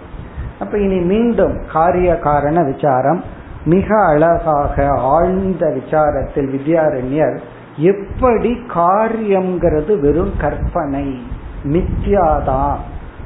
அப்ப 0.60 0.78
இனி 0.78 1.00
மீண்டும் 1.00 1.62
காரிய 1.74 2.18
காரண 2.20 2.64
விசாரம் 2.64 3.24
மிக 3.66 4.06
அழகாக 4.06 4.88
ஆழ்ந்த 4.88 5.66
விசாரத்தில் 5.68 6.50
வித்யாரண்யர் 6.50 7.40
எப்படி 7.78 8.52
காரியம்ங்கிறது 8.74 10.00
வெறும் 10.00 10.32
கற்பனை 10.38 11.22
மித்யாதான். 11.64 12.76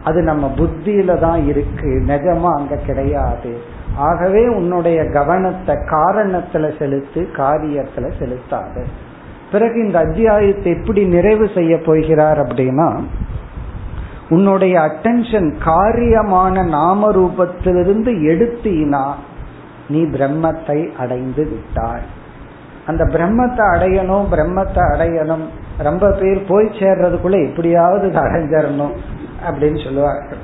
அது 0.04 0.22
நம்ம 0.22 0.54
புத்தியில 0.58 1.20
தான் 1.20 1.46
இருக்கு 1.46 2.04
நிஜமா 2.08 2.50
அங்க 2.54 2.76
கிடையாது. 2.76 3.60
ஆகவே 3.96 4.48
உன்னுடைய 4.48 5.06
கவனத்தை 5.06 5.76
காரணத்துல 5.76 6.78
செலுத்து 6.80 7.28
காரியத்துல 7.36 8.12
செலுத்தாது. 8.20 8.86
பிறகு 9.52 9.86
இந்த 9.86 10.00
அத்தியாயத்தை 10.00 10.72
எப்படி 10.72 11.06
நிறைவு 11.06 11.50
செய்ய 11.56 11.78
போகிறார் 11.78 12.40
அப்படின்னா 12.40 13.02
உன்னுடைய 14.30 14.80
அட்டென்ஷன் 14.80 15.54
காரியமான 15.66 16.68
நாம 16.70 17.12
ரூபத்திலிருந்து 17.12 18.12
எடுத்தீனா 18.32 19.14
நீ 19.88 20.02
பிரம்மத்தை 20.04 20.96
அடைந்து 20.98 21.44
விட்டாய். 21.50 22.02
அந்த 22.86 23.04
பிரம்மத்தை 23.04 23.64
அடையணும் 23.76 24.26
பிரம்மத்தை 24.32 24.84
அடையணும். 24.94 25.46
ரொம்ப 25.78 26.12
பேர் 26.12 26.46
போய் 26.48 26.66
சேர்றதுக்குள்ள 26.66 27.50
எப்படியாவது 27.50 28.08
அடைஞ்சிடணும் 28.08 28.96
அப்படின்னு 29.50 29.84
சொல்லுவார்கள். 29.84 30.42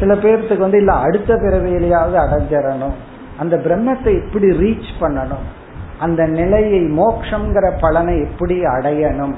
சில 0.00 0.14
பேர்த்துக்கு 0.14 0.58
வந்து 0.58 0.78
இல்ல 0.78 0.92
அடுத்த 0.92 1.34
பிறவியிலையாவது 1.34 2.16
அடைஞ்சிடணும். 2.24 2.96
அந்த 3.38 3.56
பிரம்மத்தை 3.56 4.24
எப்படி 4.24 4.46
ரீச் 4.46 4.92
பண்ணணும்? 5.00 5.46
அந்த 6.02 6.22
நிலையை 6.26 6.80
மோக்ஷங்கிற 6.98 7.66
பலனை 7.80 8.14
எப்படி 8.20 8.56
அடையணும்? 8.60 9.34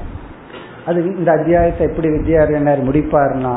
அது 0.86 0.98
இந்த 1.16 1.32
அத்தியாயத்தை 1.32 1.86
எப்படி 1.86 2.08
வித்யாரண்யர் 2.08 2.88
முடிப்பார்னா 2.88 3.54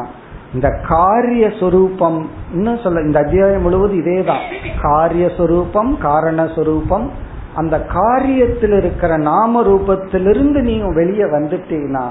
இந்த 0.53 0.67
காரிய 0.87 1.45
சொரூபம் 1.59 2.19
இன்னும் 2.53 2.83
சொல்ல 2.83 3.01
இந்த 3.01 3.19
அத்தியாயம் 3.19 3.61
முழுவதும் 3.61 3.99
இதே 3.99 4.23
தான் 4.23 4.43
காரிய 4.81 5.25
சொரூபம் 5.37 5.97
காரண 5.97 6.47
சொரூபம் 6.55 7.07
அந்த 7.55 7.75
காரியத்தில் 7.93 8.75
இருக்கிற 8.77 9.17
நாம 9.17 9.61
ரூபத்திலிருந்து 9.63 10.59
நீ 10.61 10.75
வெளியே 10.99 11.27
வந்துட்டீங்கன்னா 11.35 12.05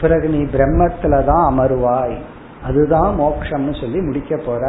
பிறகு 0.00 0.28
நீ 0.28 0.40
பிரம்மத்துல 0.54 1.24
தான் 1.24 1.44
அமருவாய். 1.50 2.16
அதுதான் 2.66 3.10
மோக்ஷம்னு 3.20 3.74
சொல்லி 3.80 4.00
முடிக்க 4.00 4.32
போற. 4.46 4.62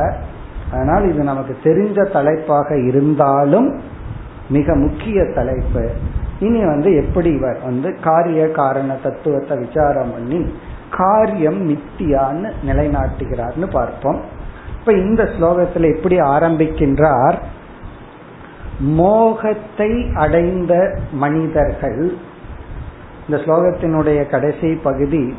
அதனால் 0.71 1.06
இது 1.10 1.23
நமக்கு 1.23 1.54
தெரிஞ்ச 1.63 1.97
தலைப்பாக 2.12 2.69
இருந்தாலும் 2.80 3.69
மிக 4.49 4.75
முக்கிய 4.75 5.25
தலைப்பு. 5.25 5.91
இனி 6.39 6.65
வந்து 6.65 6.95
எப்படி 6.95 7.29
இவர் 7.31 7.59
வந்து 7.63 7.97
காரிய 8.01 8.51
காரண 8.51 8.93
தத்துவத்தை 8.93 9.57
விசாரம் 9.57 10.12
பண்ணி 10.12 10.53
காரியம் 10.91 11.59
மித்தியான்னு 11.69 12.51
நிலைநாட்டுகிறார்னு 12.67 13.67
பார்ப்போம். 13.71 14.21
இப்ப 14.79 14.93
இந்த 14.93 15.23
ஸ்லோகத்துல 15.23 15.95
எப்படி 15.95 16.19
ஆரம்பிக்கின்றார்? 16.19 17.38
மோகத்தை 18.79 20.12
அடைந்த 20.13 20.99
மனிதர்கள். 21.12 22.17
இந்த 23.29 23.43
ஸ்லோகத்தினுடைய 23.43 24.29
கடைசி 24.29 24.75
பகுதி 24.75 25.35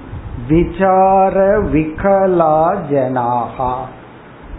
விசார 0.48 1.60
விகலா 1.60 2.58
ஜனாகா 2.90 3.72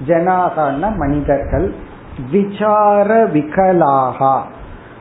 ஜனாகன்னா 0.07 0.95
மனிதர்கள். 0.95 1.75
விசார 2.29 3.25
விகலாகா. 3.25 4.35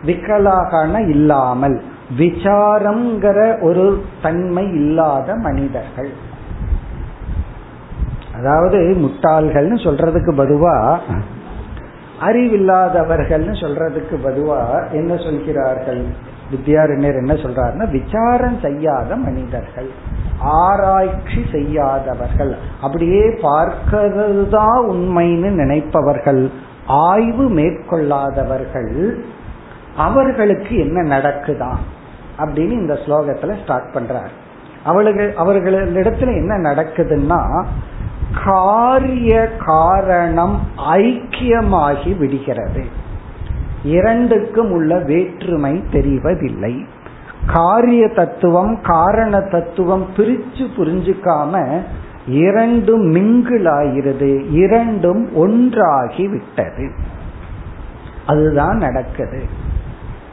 விகலாகனா 0.06 1.00
இல்லாமல் 1.08 1.80
விசாரம்ங்கிற 2.18 3.38
ஒரு 3.60 3.84
தன்மை 4.22 4.64
இல்லாத 4.72 5.34
மனிதர்கள். 5.34 6.10
அதாவது 8.38 8.78
முட்டாள்கள்னு 9.04 9.78
சொல்றதுக்கு 9.86 10.32
பதுவா 10.34 10.98
அறிவில்லாதவர்கள்னு 12.28 13.54
சொல்றதுக்கு 13.62 14.16
பதுவா 14.24 14.60
என்ன 14.92 15.12
சொல்கிறார்கள்? 15.16 16.02
வித்யாரண்யர் 16.52 17.20
என்ன 17.22 17.34
சொல்றாருன்னா 17.34 17.86
விசாரம் 17.90 18.58
செய்யாத 18.60 19.16
மனிதர்கள் 19.16 19.90
ஆராய்ச்சி 20.40 21.40
செய்யாதவர்கள் 21.52 22.52
அப்படியே 22.80 23.22
பார்க்கிறது 23.42 24.48
தான் 24.48 24.80
உண்மைன்னு 24.88 25.50
நினைப்பவர்கள். 25.62 26.42
ஆய்வு 26.90 27.50
மேற்கொள்ளாதவர்கள் 27.50 29.20
அவர்களுக்கு 29.96 30.76
என்ன 30.76 31.18
நடக்குதான் 31.18 31.76
அப்படின்னு 32.38 32.70
இந்த 32.70 32.94
ஸ்லோகத்துல 32.94 33.62
ஸ்டார்ட் 33.62 33.94
பண்றார். 33.94 34.30
அவளுக்கு 34.84 35.34
அவர்களிடத்துல 35.38 36.26
என்ன 36.26 36.56
நடக்குதுன்னா 36.70 37.64
காரிய 38.44 39.50
காரணம் 39.58 40.60
ஐக்கியமாகி 40.76 42.18
விடுகிறது. 42.18 42.84
இரண்டுக்கும் 43.82 44.70
உள்ள 44.70 44.98
வேற்றுமை 44.98 45.84
தெரிவதில்லை. 45.92 46.86
காரிய 47.46 48.08
தத்துவம் 48.08 48.80
காரண 48.82 49.40
தத்துவம் 49.40 50.06
பிரிச்சு 50.16 50.66
புரிஞ்சுக்காம 50.76 51.80
இரண்டும் 52.26 53.14
மிங்கிளாகிறது 53.14 54.52
இரண்டும் 54.52 55.34
ஒன்றாகி 55.34 56.28
விட்டது 56.28 56.90
அதுதான் 58.26 58.76
நடக்குது. 58.76 59.44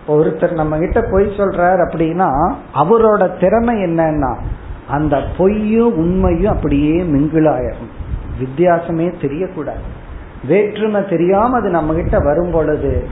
ஒருத்தர் 0.08 0.54
நம்ம 0.54 0.78
கிட்ட 0.78 1.02
பொய் 1.02 1.26
சொல்றார் 1.26 1.80
அப்படின்னா 1.86 2.54
அவரோட 2.76 3.40
திறமை 3.40 3.76
என்னன்னா 3.76 4.36
அந்த 4.88 5.24
பொய்யும் 5.38 5.98
உண்மையும் 5.98 6.54
அப்படியே 6.54 7.02
மிங்கிளாயிரும் 7.02 7.94
வித்தியாசமே 8.40 9.14
தெரியக்கூடாது. 9.22 9.86
வேற்றுமை 10.48 11.08
தெரியாம 11.08 11.58
அது 11.58 11.70
நம்ம 11.70 11.94
கிட்ட 11.94 12.20
வரும் 12.20 12.52
பொழுது 12.52 13.08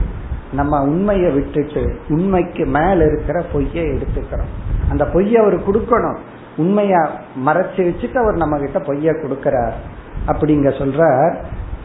நம்ம 0.52 0.82
உண்மையை 0.82 1.30
விட்டுட்டு 1.30 1.96
உண்மைக்கு 2.08 2.64
மேல 2.64 3.04
இருக்கிற 3.04 3.44
பொய்யை 3.52 3.86
எடுத்துக்கிறோம். 3.86 4.52
அந்த 4.90 5.04
பொய்யை 5.04 5.42
அவர் 5.42 5.68
கொடுக்கணும். 5.68 6.18
உண்மைய 6.56 7.08
மறைச்சு 7.46 7.76
வச்சுட்டு 7.76 8.14
அவர் 8.14 8.34
நம்ம 8.34 8.58
கிட்ட 8.58 8.78
பொய்ய 8.78 9.12
கொடுக்கிறார். 9.12 9.72
அப்படிங்க 10.26 10.68
சொல்ற 10.78 11.34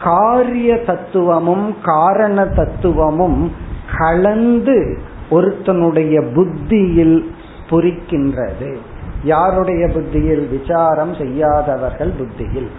காரிய 0.02 0.76
தத்துவமும் 0.76 1.76
காரண 1.82 2.46
தத்துவமும் 2.46 3.52
கலந்து 3.98 4.98
ஒருத்தனுடைய 5.30 6.34
புத்தியில் 6.34 7.34
பொறிக்கின்றது. 7.70 8.76
யாருடைய 9.24 9.88
புத்தியில்? 9.88 10.48
விசாரம் 10.48 11.14
செய்யாதவர்கள் 11.14 12.10
புத்தியில். 12.18 12.70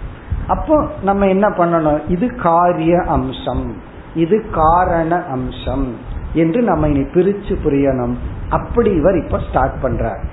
அப்போ 0.47 0.88
நம்ம 1.03 1.27
என்ன 1.27 1.49
பண்ணணும்? 1.49 1.99
இது 2.08 2.36
காரிய 2.36 3.01
அம்சம். 3.01 3.75
இது 4.15 4.45
காரண 4.51 5.23
அம்சம் 5.23 5.95
என்று 6.34 6.62
நம்ம 6.62 6.88
இனி 6.88 6.99
பிரிச்சு 6.99 7.56
புரியணும். 7.65 8.15
அப்படி 8.49 8.91
இவர் 8.91 9.23
இப்ப 9.23 9.39
ஸ்டார்ட் 9.49 9.84
பண்றார். 9.84 10.23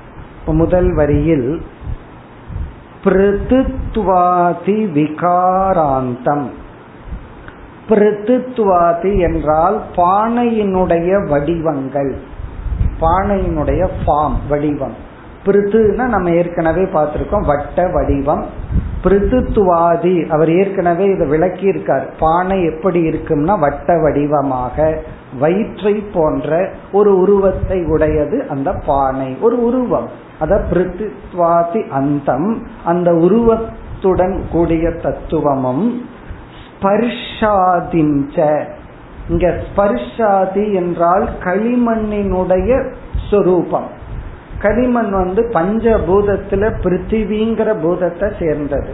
முதல் 0.46 0.94
வரியில் 0.94 1.62
பிருத்துவாதி 3.04 3.58
விகாராந்தம். 4.66 6.46
பிருத்துவாதி 7.88 9.18
என்றால் 9.18 9.82
பானையினுடைய 9.96 11.28
வடிவங்கள். 11.28 12.18
பானையினுடைய 13.00 13.88
ஃபார்ம் 14.06 14.36
வடிவம். 14.48 14.94
பிரித்துனா 15.46 16.06
நம்ம 16.06 16.30
ஏற்கனவே 16.30 16.82
பார்த்திருக்கோம் 16.82 17.46
வட்ட 17.46 17.90
வடிவம். 17.92 18.46
பிரித்துவாதி 19.04 20.28
அவர் 20.28 20.50
ஏற்கனவே 20.50 21.04
இதை 21.04 21.26
விளக்கி 21.26 21.62
இருக்கார் 21.62 22.14
பானை 22.18 22.64
எப்படி 22.64 23.08
இருக்கும்னா 23.08 23.58
வட்ட 23.58 23.98
வடிவமாக 24.00 25.02
வயிற்றை 25.38 25.92
போன்ற 25.92 26.70
ஒரு 26.92 27.18
உருவத்தை 27.18 27.84
உடையது 27.84 28.46
அந்த 28.48 28.72
பானை. 28.86 29.36
ஒரு 29.40 29.64
உருவம். 29.64 30.28
அத 30.40 30.54
பிருத்துவாதி 30.70 31.88
அந்தம் 31.88 32.50
அந்த 32.84 33.14
உருவத்துடன் 33.14 34.36
கூடிய 34.52 34.90
தத்துவமும் 35.02 35.84
ஸ்பர்ஷாதிஞ்ச. 36.62 38.36
இங்க 39.28 39.46
ஸ்பர்ஷாதி 39.64 40.74
என்றால் 40.74 41.28
களிமண்ணினுடைய 41.40 42.70
சொரூபம். 43.30 43.88
களிமண் 44.58 45.10
வந்து 45.10 45.42
பஞ்சபூதத்துல 45.42 46.62
பிருத்திவிங்கிற 46.82 47.68
பூதத்தை 47.82 48.28
சேர்ந்தது. 48.38 48.92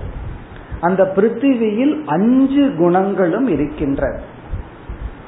அந்த 0.80 1.12
பிருத்திவியில் 1.16 1.94
அஞ்சு 2.06 2.64
குணங்களும் 2.78 3.46
இருக்கின்றது 3.46 4.20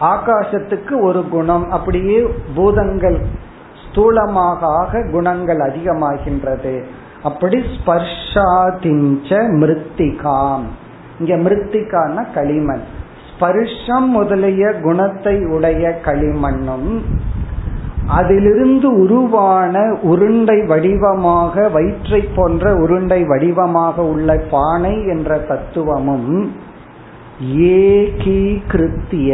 ஆகாசத்துக்கு 0.01 0.95
ஒரு 1.01 1.29
குணம் 1.29 1.71
அப்படியே 1.71 2.19
பூதங்கள் 2.55 3.19
ஸ்தூலமாக 3.89 4.61
ஆக 4.61 5.03
குணங்கள் 5.13 5.59
அதிகமாகின்றது. 5.59 6.83
அப்படி 7.23 7.59
ஸ்பர்ஷாதிஞ்ச 7.59 9.31
மிருத்திகாம். 9.61 10.67
இங்க 11.21 11.37
மிருத்திகான 11.37 12.27
களிமண். 12.35 12.83
ஸ்பர்ஷம் 13.31 14.07
முதலிய 14.07 14.73
குணத்தை 14.83 15.45
உடைய 15.45 16.01
களிமண்ணும் 16.05 17.01
அதிலிருந்து 18.09 18.99
உருவான 18.99 19.97
உருண்டை 20.03 20.63
வடிவமாக 20.67 21.69
வயிற்றை 21.69 22.21
போன்ற 22.21 22.75
உருண்டை 22.75 23.25
வடிவமாக 23.25 24.03
உள்ள 24.03 24.37
பானை 24.51 25.07
என்ற 25.07 25.39
தத்துவமும் 25.39 26.53
ஏகீகிருத்திய. 27.57 29.31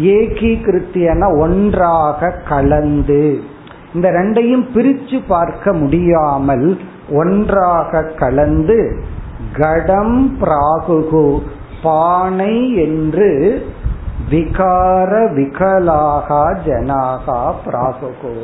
ஏகீகிருத்தியன 0.00 1.38
ஒன்றாக 1.38 2.30
கலந்து. 2.48 3.40
இந்த 3.94 4.08
ரெண்டையும் 4.10 4.64
பிரிச்சு 4.74 5.18
பார்க்க 5.26 5.72
முடியாமல் 5.72 6.66
ஒன்றாக 7.12 8.02
கலந்து 8.22 8.78
கடம் 9.56 10.18
பிராகுகு 10.40 11.26
பானை 11.82 12.54
என்று 12.84 13.28
விகார 14.30 15.10
விகலாகா 15.36 16.44
ஜனாகா 16.66 17.40
பிராகுகு. 17.64 18.34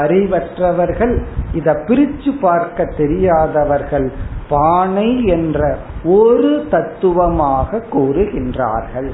அறிவற்றவர்கள் 0.00 1.14
இத 1.52 1.72
பிரிச்சு 1.88 2.30
பார்க்க 2.40 2.84
தெரியாதவர்கள் 2.96 4.08
பானை 4.48 5.24
என்ற 5.36 5.60
ஒரு 6.04 6.66
தத்துவமாக 6.70 7.82
கூறுகின்றார்கள். 7.94 9.10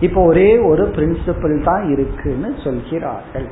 இப்போ 0.00 0.20
ஒரே 0.24 0.50
ஒரு 0.70 0.86
பிரின்சிபிள் 0.96 1.56
தான் 1.62 1.84
இருக்குன்னு 1.90 2.50
சொல்கிறார்கள். 2.64 3.48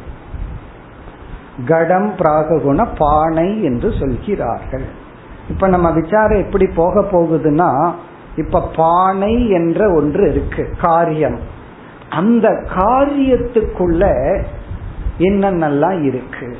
கடம் 1.66 2.14
பிராககுண 2.18 2.88
பானை 2.98 3.62
என்று 3.62 3.92
சொல்கிறார்கள். 3.98 4.84
இப்ப 5.48 5.68
நம்ம 5.68 5.90
விசாரம் 5.90 6.44
எப்படி 6.44 6.66
போக 6.66 7.00
போகுதுன்னா 7.00 7.92
இப்ப 8.36 8.70
பானை 8.76 9.48
என்ற 9.48 9.92
ஒன்று 9.92 10.30
இருக்கு 10.30 10.74
காரியம். 10.80 11.38
அந்த 12.10 12.48
காரியத்துக்குள்ள 12.48 14.12
என்னென்னலாம் 15.18 16.02
இருக்கு? 16.02 16.56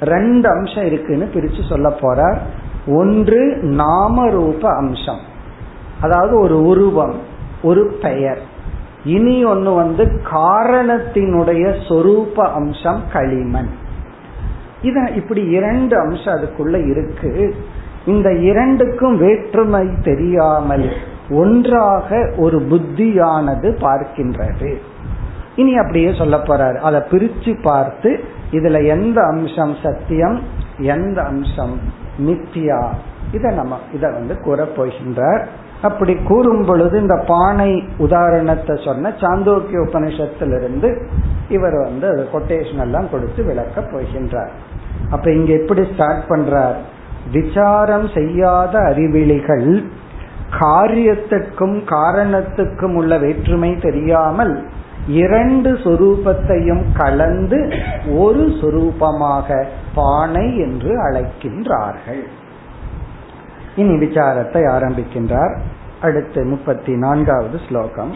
ரெண்டு 0.00 0.48
அம்சம் 0.48 0.86
இருக்குன்னு 0.86 1.30
பிரிச்சு 1.34 1.68
சொல்ல 1.68 1.88
போறார். 1.88 2.38
ஒன்று 2.86 3.56
நாம 3.56 4.30
ரூப 4.30 4.76
அம்சம். 4.76 5.20
அதாவது 6.00 6.40
ஒரு 6.40 6.62
உருவம் 6.62 7.14
ஒரு 7.62 7.98
பெயர். 8.02 8.38
இனி 9.04 9.44
ஒன்னு 9.44 9.74
வந்து 9.74 10.04
காரணத்தினுடைய 10.32 11.88
சொரூப 11.88 12.32
அம்சம் 12.32 13.02
களிமண். 13.12 13.80
இத 14.82 15.10
இப்படி 15.14 15.42
இரண்டு 15.44 15.98
அம்சம் 15.98 16.34
அதுக்குள்ள 16.34 16.88
இருக்கு. 16.88 17.54
இந்த 18.06 18.32
இரண்டுக்கும் 18.32 19.16
வேற்றுமை 19.18 19.88
தெரியாமல் 20.02 20.90
ஒன்றாக 21.30 22.32
ஒரு 22.36 22.58
புத்தியானது 22.58 23.68
பார்க்கின்றது. 23.80 24.70
இனி 25.56 25.76
அப்படியே 25.76 26.14
சொல்ல 26.14 26.36
போறாரு. 26.36 26.76
அதை 26.76 27.00
பிரிச்சு 27.10 27.62
பார்த்து 27.62 28.24
இதுல 28.50 28.86
எந்த 28.86 29.22
அம்சம் 29.26 29.76
சத்தியம் 29.82 30.40
எந்த 30.78 31.22
அம்சம் 31.22 31.78
மித்தியா? 32.26 32.92
இத 33.32 33.50
நம்ம 33.50 33.78
இத 33.92 34.10
வந்து 34.10 34.40
கூற 34.40 34.68
போகின்றார் 34.76 35.46
அப்படி 35.82 36.14
கூறும் 36.30 36.64
பொழுது 36.64 36.94
இந்த 37.00 37.16
பானை 37.26 37.70
உதாரணத்தை 37.98 38.74
சொன்ன 38.84 39.12
சாந்தோக்கிய 39.22 39.78
உபனிஷத்திலிருந்து 39.86 40.90
இவர் 41.48 41.76
வந்து 41.84 42.08
கொட்டேஷன் 42.32 42.82
எல்லாம் 42.86 43.08
கொடுத்து 43.10 43.40
விளக்க 43.44 43.80
போகின்றார். 43.80 44.52
அப்ப 45.10 45.26
இங்க 45.32 45.52
எப்படி 45.52 45.82
ஸ்டார்ட் 45.92 46.24
பண்றார்? 46.28 46.78
விசாரம் 47.32 48.06
செய்யாத 48.08 48.74
அறிவிலிகள் 48.90 49.68
காரியத்துக்கும் 50.60 51.76
காரணத்துக்கும் 51.94 52.94
உள்ள 52.94 53.12
வேற்றுமை 53.18 53.70
தெரியாமல் 53.78 54.54
இரண்டு 55.22 55.70
சொரூபத்தையும் 55.84 56.84
கலந்து 56.96 57.60
ஒரு 58.24 58.44
சொரூபமாக 58.60 59.48
பானை 59.94 60.46
என்று 60.58 60.92
அழைக்கின்றார்கள். 61.06 62.22
இனி 63.75 63.95
விசாரத்தை 63.97 64.63
ஆரம்பிக்கின்றார் 64.67 65.53
அடுத்து 66.01 66.41
முப்பத்தி 66.45 66.93
நான்காவது 66.95 67.59
ஸ்லோகம் 67.67 68.13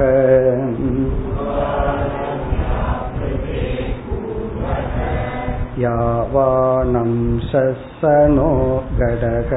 यावानं 5.77 7.13
शसनो 7.49 8.51
गडः 8.99 9.51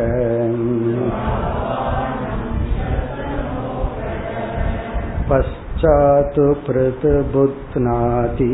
पश्चातु 5.81 6.44
पृथबुध्नाति 6.66 8.46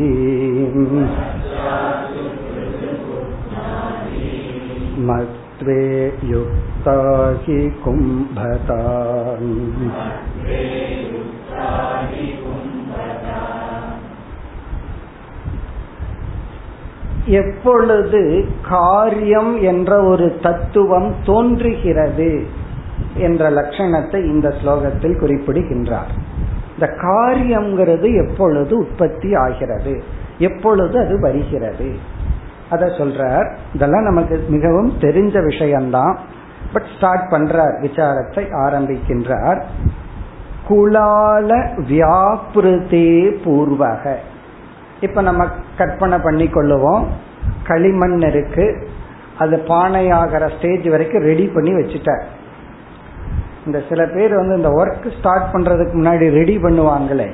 मत्वे 5.07 5.83
युक्ता 6.33 6.97
हि 7.45 7.61
कुम्भता 7.85 8.81
எப்பொழுது 17.39 18.21
காரியம் 18.69 19.53
என்ற 19.63 19.91
ஒரு 20.05 20.27
தத்துவம் 20.43 21.11
தோன்றுகிறது 21.25 22.31
என்ற 23.19 23.51
லட்சணத்தை 23.51 24.21
இந்த 24.25 24.49
ஸ்லோகத்தில் 24.61 25.17
குறிப்பிடுகின்றார் 25.17 26.13
இந்த 26.80 26.94
காரியம்ங்கிறது 26.94 28.28
எப்பொழுது 28.28 28.78
உற்பத்தி 28.78 29.36
ஆகிறது? 29.36 30.04
எப்பொழுது 30.38 31.00
அது 31.00 31.22
வருகிறது? 31.22 31.96
அத 32.70 32.86
சொல்றார். 32.86 33.56
இதெல்லாம் 33.74 34.04
நமக்கு 34.04 34.46
மிகவும் 34.48 34.94
தெரிஞ்ச 35.00 35.46
விஷயம்தான். 35.46 36.20
பட் 36.74 36.88
ஸ்டார்ட் 36.98 37.32
பண்றார் 37.32 37.82
விசாரத்தை 37.82 38.46
ஆரம்பிக்கின்றார். 38.52 39.62
குலால 40.70 41.68
வியாபிருதே 41.90 43.36
பூர்வக. 43.46 44.16
இப்ப 45.02 45.22
நம்ம 45.22 45.46
கற்பனை 45.78 46.18
பண்ணி 46.20 46.46
கொள்ளுவோம். 46.46 47.06
களிமண் 47.64 48.20
இருக்கு. 48.20 48.88
அது 49.38 49.58
பானையாகிற 49.58 50.58
ஸ்டேஜ் 50.58 50.88
வரைக்கும் 50.88 51.22
ரெடி 51.22 51.48
பண்ணி 51.48 51.72
வச்சுட்டார். 51.72 52.24
இந்த 53.68 53.82
சில 53.90 54.06
பேர் 54.06 54.36
வந்து 54.36 54.56
இந்த 54.56 54.70
ஒர்க் 54.70 55.18
ஸ்டார்ட் 55.20 55.54
பண்றதுக்கு 55.54 55.96
முன்னாடி 56.00 56.30
ரெடி 56.30 56.58
பண்ணுவாங்களே. 56.58 57.28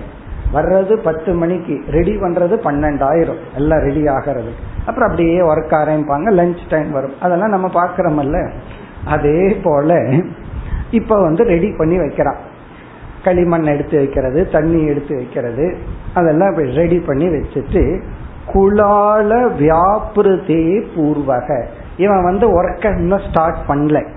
வர்றது 0.53 0.93
பத்து 0.93 1.33
மணிக்கு 1.33 1.81
ரெடி 1.91 2.11
பண்றது 2.11 2.55
பன்னெண்டாயிரம். 2.63 3.41
எல்லாம் 3.55 3.79
ரெடி 3.79 4.07
ஆகிறது. 4.07 4.51
அப்புறம் 4.85 5.09
அப்படியே 5.09 5.39
ஒர்க் 5.39 5.73
ஆரம்பிப்பாங்க 5.81 6.27
லஞ்ச் 6.39 6.63
டைம் 6.69 6.91
வரும். 6.91 7.13
அதெல்லாம் 7.21 7.49
நம்ம 7.49 7.67
பாக்கிறோமல்ல 7.67 8.49
அதே 9.05 9.57
போல 9.63 10.09
இப்ப 10.91 11.21
வந்து 11.21 11.43
ரெடி 11.43 11.73
பண்ணி 11.77 11.97
வைக்கிறான். 11.97 12.41
களிமண் 13.23 13.63
எடுத்து 13.63 13.97
வைக்கிறது 13.97 14.49
தண்ணி 14.49 14.85
எடுத்து 14.85 15.15
வைக்கிறது. 15.15 15.77
அதெல்லாம் 16.13 16.55
ரெடி 16.55 16.99
பண்ணி 16.99 17.27
வச்சுட்டு 17.27 18.01
குலால 18.53 19.31
வியாபிருதே 19.59 20.85
பூர்வக. 20.95 21.63
இவன் 21.97 22.23
வந்து 22.23 22.45
ஒர்க்க 22.47 22.97
இன்னும் 22.97 23.21
ஸ்டார்ட் 23.29 23.57
பண்ணல. 23.67 24.07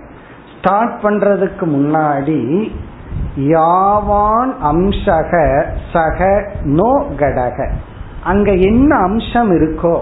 ஸ்டார்ட் 0.67 1.03
பண்றதுக்கு 1.03 1.61
முன்னாடி 1.61 2.73
யாவான் 3.39 4.53
அம்சக 4.65 5.65
சக 5.93 6.51
நோ 6.63 7.05
கடக. 7.17 7.71
அங்க 8.25 8.53
என்ன 8.53 8.97
அம்சம் 8.97 9.51
இருக்கோ 9.51 9.99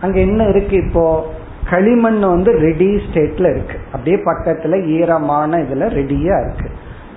அங்க 0.00 0.18
என்ன 0.18 0.44
இருக்கு 0.44 0.76
இப்போ? 0.76 1.26
களிமண் 1.70 2.20
வந்து 2.20 2.52
ரெடி 2.52 2.94
ஸ்டேட்ல 2.94 3.50
இருக்கு. 3.50 3.78
அப்படியே 3.92 4.16
பக்கத்துல 4.16 4.86
ஈரமான 4.86 5.56
இதுல 5.56 5.88
ரெடியா 5.88 6.40
இருக்கு. 6.40 6.70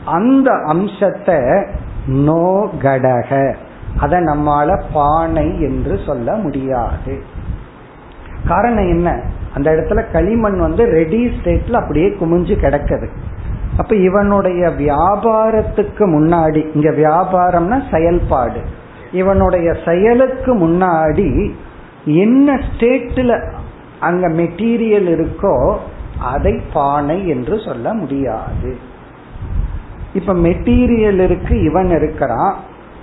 அந்த 0.06 0.52
அம்சத்தை 0.52 1.66
நோ 2.08 2.70
கடக. 2.82 3.56
அதை 3.98 4.20
நம்மால 4.20 4.82
பானை 4.94 5.62
என்று 5.62 6.00
சொல்ல 6.06 6.36
முடியாது. 6.36 7.24
காரணம் 8.48 8.90
என்ன? 8.90 9.22
அந்த 9.56 9.72
இடத்துல 9.72 10.12
களிமண் 10.12 10.60
வந்து 10.60 10.86
ரெடி 10.86 11.28
ஸ்டேட்ல 11.28 11.74
அப்படியே 11.74 12.08
குமிஞ்சு 12.08 12.56
கிடக்குது. 12.62 13.08
அப்ப 13.78 13.96
இவனுடைய 13.96 14.70
வியாபாரத்துக்கு 14.70 16.06
முன்னாடி 16.16 16.62
இங்க 16.76 16.90
வியாபாரம்னா 16.92 17.78
செயல்பாடு. 17.92 18.62
இவனுடைய 19.12 19.76
செயலுக்கு 19.86 20.52
முன்னாடி 20.68 21.52
என்ன 22.06 22.56
ஸ்டேட்ல 22.56 23.52
அங்க 24.00 24.30
மெட்டீரியல் 24.30 25.10
இருக்கோ 25.16 25.78
அதை 26.20 26.62
பானை 26.74 27.28
என்று 27.28 27.60
சொல்ல 27.60 27.94
முடியாது. 27.94 28.78
இப்ப 30.14 30.34
மெட்டீரியல் 30.34 31.20
இருக்கு 31.20 31.62
இவன் 31.64 31.90
இருக்கிறான். 31.90 32.56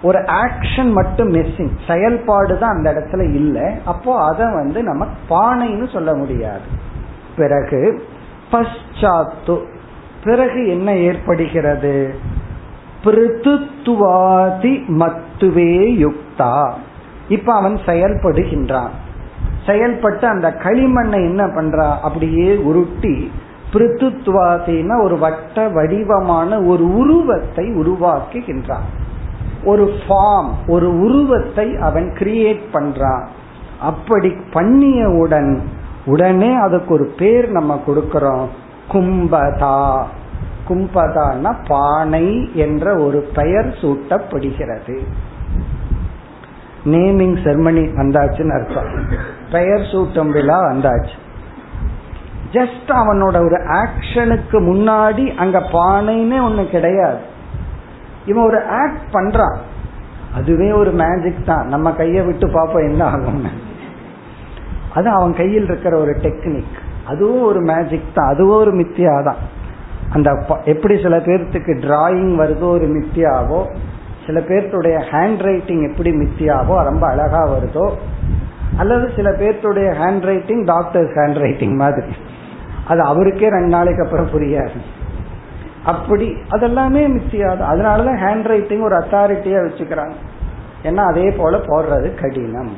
ஒரு 0.03 0.19
ஆக்ஷன் 0.19 0.93
மட்டும் 0.93 1.33
மிஸ்ஸிங் 1.33 1.71
செயல்பாடு 1.87 2.59
தான் 2.59 2.71
அந்த 2.71 2.93
இடத்துல 2.93 3.35
இல்லை. 3.35 3.75
அப்போ 3.85 4.25
அதை 4.25 4.47
வந்து 4.53 4.83
நம்ம 4.83 5.07
பானைன்னு 5.29 5.93
சொல்ல 5.93 6.15
முடியாது. 6.15 6.89
பிறகு 7.37 8.03
பஷாத்து 8.53 9.65
பிறகு 10.25 10.69
என்ன 10.69 10.97
ஏற்படுகிறது? 10.97 12.15
பிருத்துவாதி 13.05 14.73
மத்துவே 14.89 15.73
யுக்தா. 15.97 16.73
இப்ப 17.29 17.55
அவன் 17.55 17.75
செயல்படுகின்றான். 17.75 18.91
செயல்பட்டு 19.67 20.27
அந்த 20.27 20.55
களிமண்ணை 20.63 21.15
என்ன 21.15 21.47
பண்றா? 21.47 21.99
அப்படியே 22.01 22.57
உருட்டி 22.57 23.33
பிருத்துவாதினா 23.73 25.03
ஒரு 25.03 25.19
வட்ட 25.19 25.69
வடிவமான 25.69 26.61
ஒரு 26.61 26.97
உருவத்தை 26.97 27.67
உருவாக்குகின்றான். 27.67 28.89
ஒரு 29.65 29.85
ஃபார்ம் 29.85 30.51
ஒரு 30.67 31.01
உருவத்தை 31.01 31.77
அவன் 31.77 32.15
கிரியேட் 32.19 32.61
பண்றான். 32.73 33.27
அப்படி 33.81 34.29
பண்ணியவுடன் 34.29 35.61
உடனே 36.05 36.55
அதுக்கு 36.55 36.95
ஒரு 36.95 37.13
பேர் 37.19 37.51
நம்ம 37.51 37.83
கொடுக்கிறோம். 37.87 38.47
கும்பதா. 38.93 40.03
கும்பதான 40.69 41.57
பானை 41.69 42.51
என்ற 42.55 42.95
ஒரு 42.97 43.31
பெயர் 43.35 43.67
சூட்டப்படுகிறது. 43.67 45.01
நேமிங் 46.85 47.37
செர்மனி 47.45 47.83
வந்தாச்சுன்னு 47.97 48.63
அர்த்தம். 48.63 49.05
பெயர் 49.51 49.81
சூட்டும் 49.81 50.31
விழா 50.31 50.61
வந்தாச்சு. 50.61 51.19
ஜஸ்ட் 52.53 52.89
அவனோட 52.89 53.37
ஒரு 53.45 53.57
ஆக்ஷனுக்கு 53.57 54.53
முன்னாடி 54.53 55.37
அங்க 55.37 55.59
பானைன்னு 55.59 56.37
ஒண்ணு 56.49 56.71
கிடையாது. 56.71 57.30
இவன் 58.27 58.45
ஒரு 58.45 58.65
ஆக்ட் 58.65 59.07
பண்றான் 59.13 59.57
அதுவே 60.35 60.73
ஒரு 60.73 60.91
மேஜிக் 60.91 61.47
தான். 61.47 61.67
நம்ம 61.69 61.93
கையை 61.93 62.23
விட்டு 62.23 62.51
பார்ப்போம் 62.51 62.89
என்ன 62.91 63.11
ஆகும்னு. 63.11 63.49
அது 64.95 65.09
அவன் 65.09 65.35
கையில் 65.35 65.65
இருக்கிற 65.65 65.99
ஒரு 66.01 66.11
டெக்னிக் 66.11 66.79
அதுவும் 67.07 67.43
ஒரு 67.43 67.61
மேஜிக் 67.61 68.15
தான். 68.15 68.29
அதுவும் 68.29 68.59
ஒரு 68.59 68.73
மித்தியா 68.73 69.23
தான். 69.23 69.37
அந்த 70.11 70.45
எப்படி 70.65 71.03
சில 71.03 71.17
பேர்த்துக்கு 71.17 71.73
டிராயிங் 71.87 72.33
வருதோ 72.43 72.69
ஒரு 72.71 72.87
மித்தியாவோ 72.87 73.67
சில 74.27 74.41
பேர்த்துடைய 74.41 74.97
ஹேண்ட் 75.11 75.43
ரைட்டிங் 75.43 75.91
எப்படி 75.91 76.11
மித்தியாவோ 76.11 76.85
ரொம்ப 76.85 77.07
அழகா 77.07 77.49
வருதோ 77.49 77.93
அல்லது 78.77 79.11
சில 79.17 79.31
பேர்த்துடைய 79.31 79.89
hand 80.01 80.21
writing 80.21 80.65
doctors 80.65 81.15
hand 81.17 81.39
writing 81.39 81.77
மாதிரி. 81.77 82.13
அது 82.89 83.01
அவருக்கே 83.03 83.49
ரெண்டு 83.49 83.67
நாளைக்கு 83.67 84.05
அப்புறம் 84.05 84.27
புரியாது. 84.27 84.79
அப்படி 85.85 86.29
அதெல்லாமே 86.51 87.03
மித்தியாதான் 87.11 87.71
அதனாலதான் 87.71 88.21
ஹேண்ட் 88.21 88.43
ரைட்டிங் 88.43 88.81
ஒரு 88.81 88.97
அத்தாரிட்டியா 88.97 89.69
வச்சுக்கிறாங்க. 89.69 90.13
ஏன்னா 90.83 91.07
அதே 91.09 91.31
போல 91.31 91.57
போடுறது 91.57 92.21
கடினம். 92.21 92.71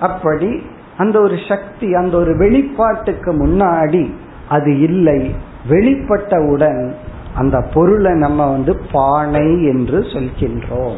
அப்படி 0.00 0.62
அந்த 0.98 1.20
ஒரு 1.20 1.34
சக்தி 1.48 1.94
அந்த 1.94 2.16
ஒரு 2.16 2.36
வெளிப்பாட்டுக்கு 2.36 3.46
முன்னாடி 3.46 4.12
அது 4.48 4.80
இல்லை. 4.80 5.34
வெளிப்பட்டவுடன் 5.70 6.92
அந்த 7.34 7.60
பொருளை 7.74 8.12
நம்ம 8.12 8.50
வந்து 8.50 8.80
பானை 8.92 9.64
என்று 9.64 10.00
சொல்கின்றோம். 10.00 10.96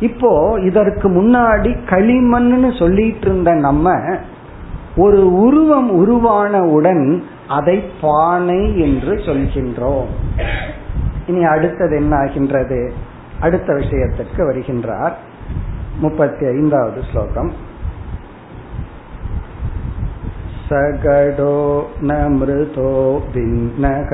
இப்போ 0.00 0.60
இதற்கு 0.64 1.10
முன்னாடி 1.10 1.76
களிமண்னு 1.90 2.78
சொல்லிட்டு 2.78 3.28
இருந்த 3.28 3.54
நம்ம 3.54 4.00
ஒரு 4.96 5.34
உருவம் 5.34 5.90
உருவானவுடன் 5.90 7.22
அதை 7.47 7.77
பானை 8.01 8.61
என்று 8.79 9.13
சொல்கின்றோம் 9.25 10.11
இனி 11.27 11.43
அடுத்தது 11.45 11.95
என்ன 11.95 12.13
ஆகின்றது 12.17 12.81
அடுத்த 13.39 13.73
விஷயத்திற்கு 13.73 14.41
வருகின்றார் 14.45 15.15
முப்பத்தி 15.99 16.45
ஐந்தாவது 16.45 16.99
ஸ்லோகம் 17.11 17.51
सगडो 20.71 21.55
न 22.01 22.17
मृतो 22.31 22.91
भिन्नः 23.31 24.11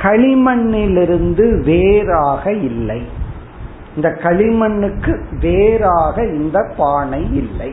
களிமண்ணிலிருந்து 0.03 1.65
வேறாக 1.65 2.53
இல்லை. 2.53 3.03
இந்த 3.97 4.09
களிமண்ணுக்கு 4.09 5.21
வேறாக 5.41 6.25
இந்த 6.25 6.73
பானை 6.77 7.35
இல்லை. 7.35 7.73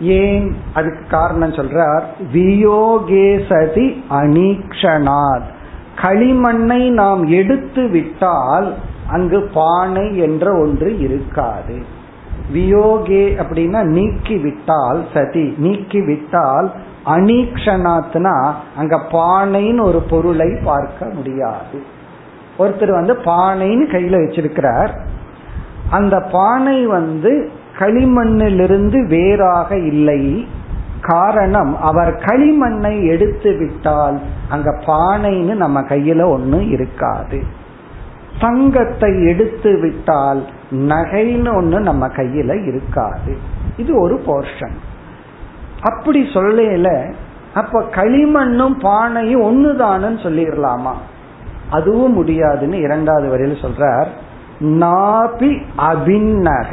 ஏன் 0.00 0.56
அதுக்கு 0.74 1.04
காரணம் 1.10 1.52
சொல்றார்? 1.52 2.02
வியோகேசதி 2.32 4.02
அனீக்ஷனாத். 4.10 5.54
களிமண்ணை 5.96 6.90
நாம் 6.90 7.26
எடுத்து 7.26 7.88
விட்டால் 7.88 8.74
அங்கு 9.08 9.50
பானை 9.54 10.18
என்ற 10.18 10.52
ஒன்று 10.58 10.98
இருக்காது. 10.98 11.82
வியோகே 12.54 13.42
அப்படின்னா 13.42 13.82
நீக்கி 13.82 14.36
விட்டால் 14.36 15.06
சதி 15.14 15.54
நீக்கி 15.58 16.00
விட்டால் 16.00 16.72
அனீக்ஷனாத்னா 17.06 18.52
அங்க 18.76 18.96
பானைன்னு 19.10 19.82
ஒரு 19.82 20.02
பொருளை 20.10 20.58
பார்க்க 20.64 21.08
முடியாது. 21.12 21.82
ஒருத்தர் 22.58 22.90
வந்து 22.90 23.12
பானைன்னு 23.12 23.90
கையில 23.90 24.16
வச்சிருக்கிறார். 24.24 24.98
அந்த 25.90 26.20
பானை 26.20 26.86
வந்து 26.86 27.50
களிமண்ணிலிருந்து 27.78 29.06
வேறாக 29.06 29.78
இல்லை. 29.78 30.48
காரணம் 31.00 31.80
அவர் 31.80 32.14
களிமண்ணை 32.14 33.06
எடுத்து 33.06 33.58
விட்டால் 33.58 34.20
அங்க 34.48 34.70
பானைன்னு 34.86 35.54
நம்ம 35.54 35.80
கையில 35.80 36.38
ஒண்ணு 36.38 36.68
இருக்காது. 36.68 37.42
தங்கத்தை 38.40 39.26
எடுத்து 39.26 39.80
விட்டால் 39.80 40.46
நகைன்னு 40.70 41.50
ஒண்ணு 41.52 41.78
நம்ம 41.80 42.06
கையில 42.06 42.66
இருக்காது. 42.66 43.36
இது 43.76 44.00
ஒரு 44.00 44.22
போர்ஷன். 44.26 44.76
அப்படி 45.90 46.20
சொல்லல 46.36 46.88
அப்ப 47.60 47.80
களிமண்ணும் 47.98 48.76
பானையும் 48.86 49.44
ஒண்ணுதானு 49.48 50.08
சொல்லிடலாமா 50.24 50.94
அதுவும் 51.70 52.14
முடியாதுன்னு 52.18 52.76
இரண்டாவது 52.78 53.28
வரையில் 53.28 53.62
சொல்றார் 53.64 54.08
நாபி 54.80 55.50
அபிநக 55.90 56.72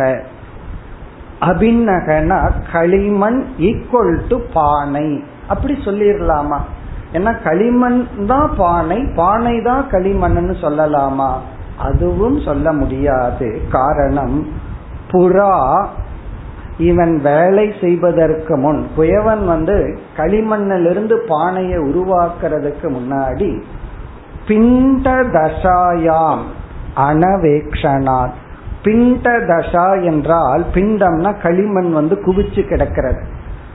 அபிநகனா 1.49 2.37
களிமண் 2.73 3.39
ஈக்குவல் 3.69 4.13
டு 4.29 4.37
பானை. 4.53 5.07
அப்படி 5.47 5.73
சொல்லிடலாமா 5.85 6.59
ஏன்னா 7.13 7.31
களிமண் 7.47 7.97
தான் 8.25 8.51
பானை 8.57 8.99
பானை 9.15 9.55
தான் 9.61 9.83
களிமண்னு 9.91 10.55
சொல்லலாமா? 10.61 11.31
அதுவும் 11.87 12.37
சொல்ல 12.41 12.67
முடியாது. 12.73 13.47
காரணம் 13.69 14.37
புறா 15.11 15.51
இவன் 16.77 17.21
வேலை 17.21 17.73
செய்வதற்கு 17.81 18.57
முன் 18.57 18.87
குயவன் 18.97 19.45
வந்து 19.45 19.99
களிமண்ணிலிருந்து 20.17 21.13
பானையை 21.27 21.79
உருவாக்குறதுக்கு 21.79 22.83
முன்னாடி 22.83 23.61
பிண்ட 24.47 25.09
தசாயாம் 25.33 26.41
அனவேக்ஷனாத். 26.95 28.37
பிண்ட 28.83 29.25
தசா 29.29 30.03
என்றால் 30.03 30.65
பிண்டம்னா 30.73 31.41
களிமண் 31.41 31.91
வந்து 31.91 32.15
குவிச்சு 32.25 32.67
கிடக்கிறது. 32.67 33.21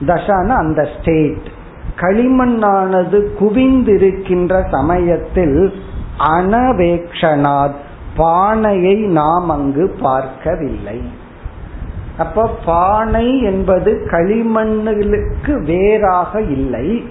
தசானா 0.01 0.47
அந்த 0.47 0.87
ஸ்டேட் 0.99 1.47
களிமண்ணானது 1.95 3.27
குவிந்திருக்கின்ற 3.39 4.69
சமயத்தில் 4.71 5.73
அனவேக்ஷனாத் 6.19 7.79
பானையை 8.15 8.95
நாம் 8.95 9.49
அங்கு 9.49 9.95
பார்க்கவில்லை. 10.01 11.27
அப்ப 12.19 12.49
பானை 12.65 13.41
என்பது 13.41 14.07
களிமண்ணுக்கு 14.11 15.63
வேறாக 15.63 16.41
இல்லை. 16.41 17.03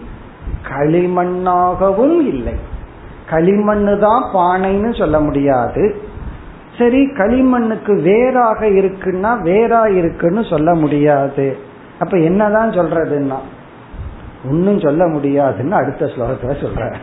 களிமண்ணாகவும் 0.68 2.20
இல்லை. 2.20 2.52
களிமண்ணு 3.30 3.98
தான் 3.98 4.24
பானைன்னு 4.34 4.98
சொல்ல 4.98 5.20
முடியாது. 5.20 5.96
சரி 6.78 7.06
களிமண்ணுக்கு 7.06 8.02
வேறாக 8.02 8.66
இருக்குன்னா 8.66 9.32
வேறா 9.42 9.96
இருக்குன்னு 9.96 10.44
சொல்ல 10.44 10.74
முடியாது. 10.74 11.56
அப்ப 11.98 12.16
என்னதான் 12.16 12.70
சொல்றதுன்னா 12.70 13.38
ஒன்னும் 14.44 14.80
சொல்ல 14.80 15.06
முடியாதுன்னு 15.06 15.74
அடுத்த 15.74 16.06
ஸ்லோகத்துல 16.06 16.54
சொல்ற. 16.64 16.94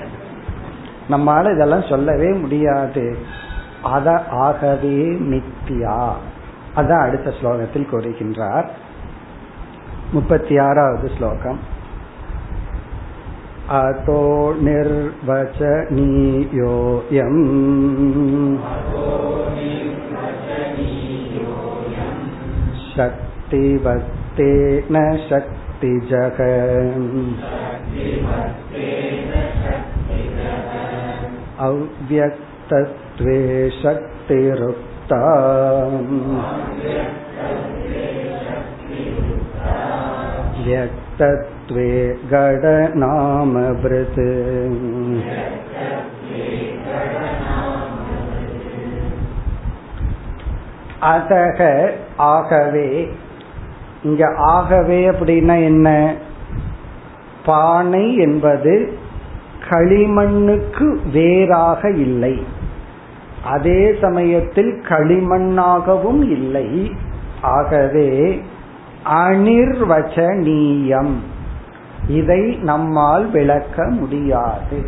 நம்மால 1.10 1.54
இதெல்லாம் 1.56 1.90
சொல்லவே 1.90 2.32
முடியாது. 2.32 3.18
அத 3.84 4.24
ஆகவே 4.32 5.18
நித்தியா 5.32 6.14
அதான் 6.77 7.07
அடுத்த 7.07 7.35
ஸ்லோகத்தில் 7.41 7.91
கூறுகின்றார் 7.93 8.67
முப்பத்தி 10.13 10.59
ஆறாவது 10.59 11.11
ஸ்லோகம் 11.17 11.79
अतो 13.73 14.21
निर्वचनीयोऽयम् 14.67 15.99
शक्तिवत्तेन 22.87 24.97
शक्तिजः 25.29 26.39
अव्यक्तत्वे 31.67 33.39
शक्तिरुक्ता 35.05 35.21
व्यक्तत्वे 40.65 41.91
गडनामभृत् 42.33 44.21
அதக 51.11 51.61
ஆகவே 52.31 52.89
இங்க 54.03 54.23
ஆகவே 54.49 54.99
அப்படின்னா 55.11 55.57
என்ன 55.65 55.89
பானை 57.47 58.05
என்பது 58.17 58.75
களிமண்ணுக்கு 59.69 60.87
வேறாக 61.13 61.91
இல்லை 61.99 62.35
அதே 63.46 63.96
சமயத்தில் 64.02 64.84
களிமண்ணாகவும் 64.90 66.30
இல்லை. 66.30 66.92
ஆகவே 67.42 68.42
அனிர்வச்சனீயம். 69.10 71.16
இதை 72.08 72.60
நம்மால் 72.62 73.32
விளக்க 73.32 73.90
முடியாது. 73.90 74.86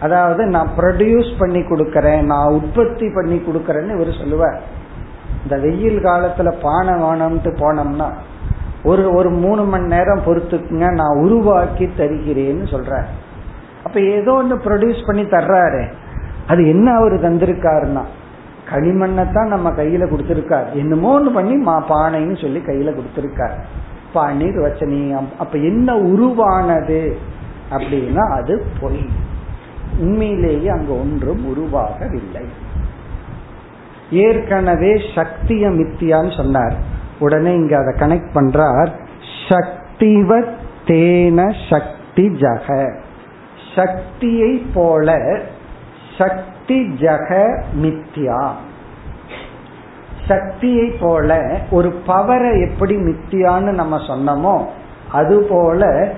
அதாவது 0.00 0.46
நான் 0.46 0.70
ப்ரொடியூஸ் 0.76 1.38
பண்ணி 1.38 1.58
கொடுக்கறேன் 1.58 2.22
நான் 2.22 2.52
உற்பத்தி 2.52 3.10
பண்ணி 3.14 3.36
கொடுக்கறேன்னு 3.36 3.94
இவர் 3.94 4.18
சொல்லுவார். 4.18 4.60
இந்த 5.42 5.58
வெயில் 5.58 6.04
காலத்துல 6.04 6.62
பானை 6.62 7.02
வானம்ட்டு 7.02 7.52
போனோம்னா 7.60 8.10
ஒரு 8.84 9.14
ஒரு 9.14 9.30
மூணு 9.30 9.64
மணி 9.64 9.86
நேரம் 9.86 10.22
பொறுத்துக்குங்க 10.26 10.92
நான் 10.92 11.18
உருவாக்கி 11.18 11.90
தருகிறேன்னு 11.98 12.70
சொல்றேன் 12.70 13.04
அப்ப 13.84 14.00
ஏதோ 14.00 14.32
ஒன்று 14.32 14.56
ப்ரொடியூஸ் 14.56 15.06
பண்ணி 15.06 15.22
தர்றாரு. 15.22 15.88
அது 16.52 16.68
என்ன 16.68 16.94
அவர் 16.94 17.16
தந்திருக்காருன்னா 17.24 18.04
களிமண்ணை 18.70 19.32
தான் 19.32 19.48
நம்ம 19.48 19.70
கையில 19.70 20.04
கொடுத்திருக்கார். 20.06 20.72
என்னமோ 20.72 21.14
ஒன்று 21.14 21.30
பண்ணி 21.32 21.54
மா 21.54 21.76
பானைன்னு 21.88 22.40
சொல்லி 22.40 22.58
கையில 22.58 22.92
கொடுத்திருக்கார். 22.94 23.56
பன்னீர் 24.14 24.58
வச்சனியம். 24.64 25.28
அப்ப 25.38 25.58
என்ன 25.58 25.96
உருவானது? 25.96 27.18
அப்படின்னா 27.70 28.24
அது 28.30 28.64
பொய். 28.80 29.06
உண்மையிலேயே 29.98 30.68
அங்க 30.68 30.92
ஒன்றும் 30.92 31.44
உருவாகவில்லை. 31.46 32.44
ஏற்கனவே 34.10 34.92
சக்திய 35.14 35.68
மித்தியான்னு 35.70 36.36
சொன்னார். 36.36 36.74
உடனே 37.18 37.54
இங்க 37.54 37.74
அதை 37.78 37.92
கனெக்ட் 38.00 38.34
பண்றார். 38.34 38.90
சக்திவ 39.48 40.40
தேன 40.86 41.54
சக்தி 41.70 42.28
ஜக. 42.28 42.68
சக்தியை 43.76 44.52
போல 44.74 45.18
சக்தி 46.18 46.80
ஜக 47.00 47.60
மித்யா. 47.82 48.50
சக்தியை 50.28 50.88
போல 50.88 51.60
ஒரு 51.70 52.02
பவரை 52.06 52.70
எப்படி 52.70 52.96
மித்தியான்னு 52.96 53.70
நம்ம 53.72 53.96
சொன்னோமோ 53.96 54.66
அதுபோல 55.12 56.12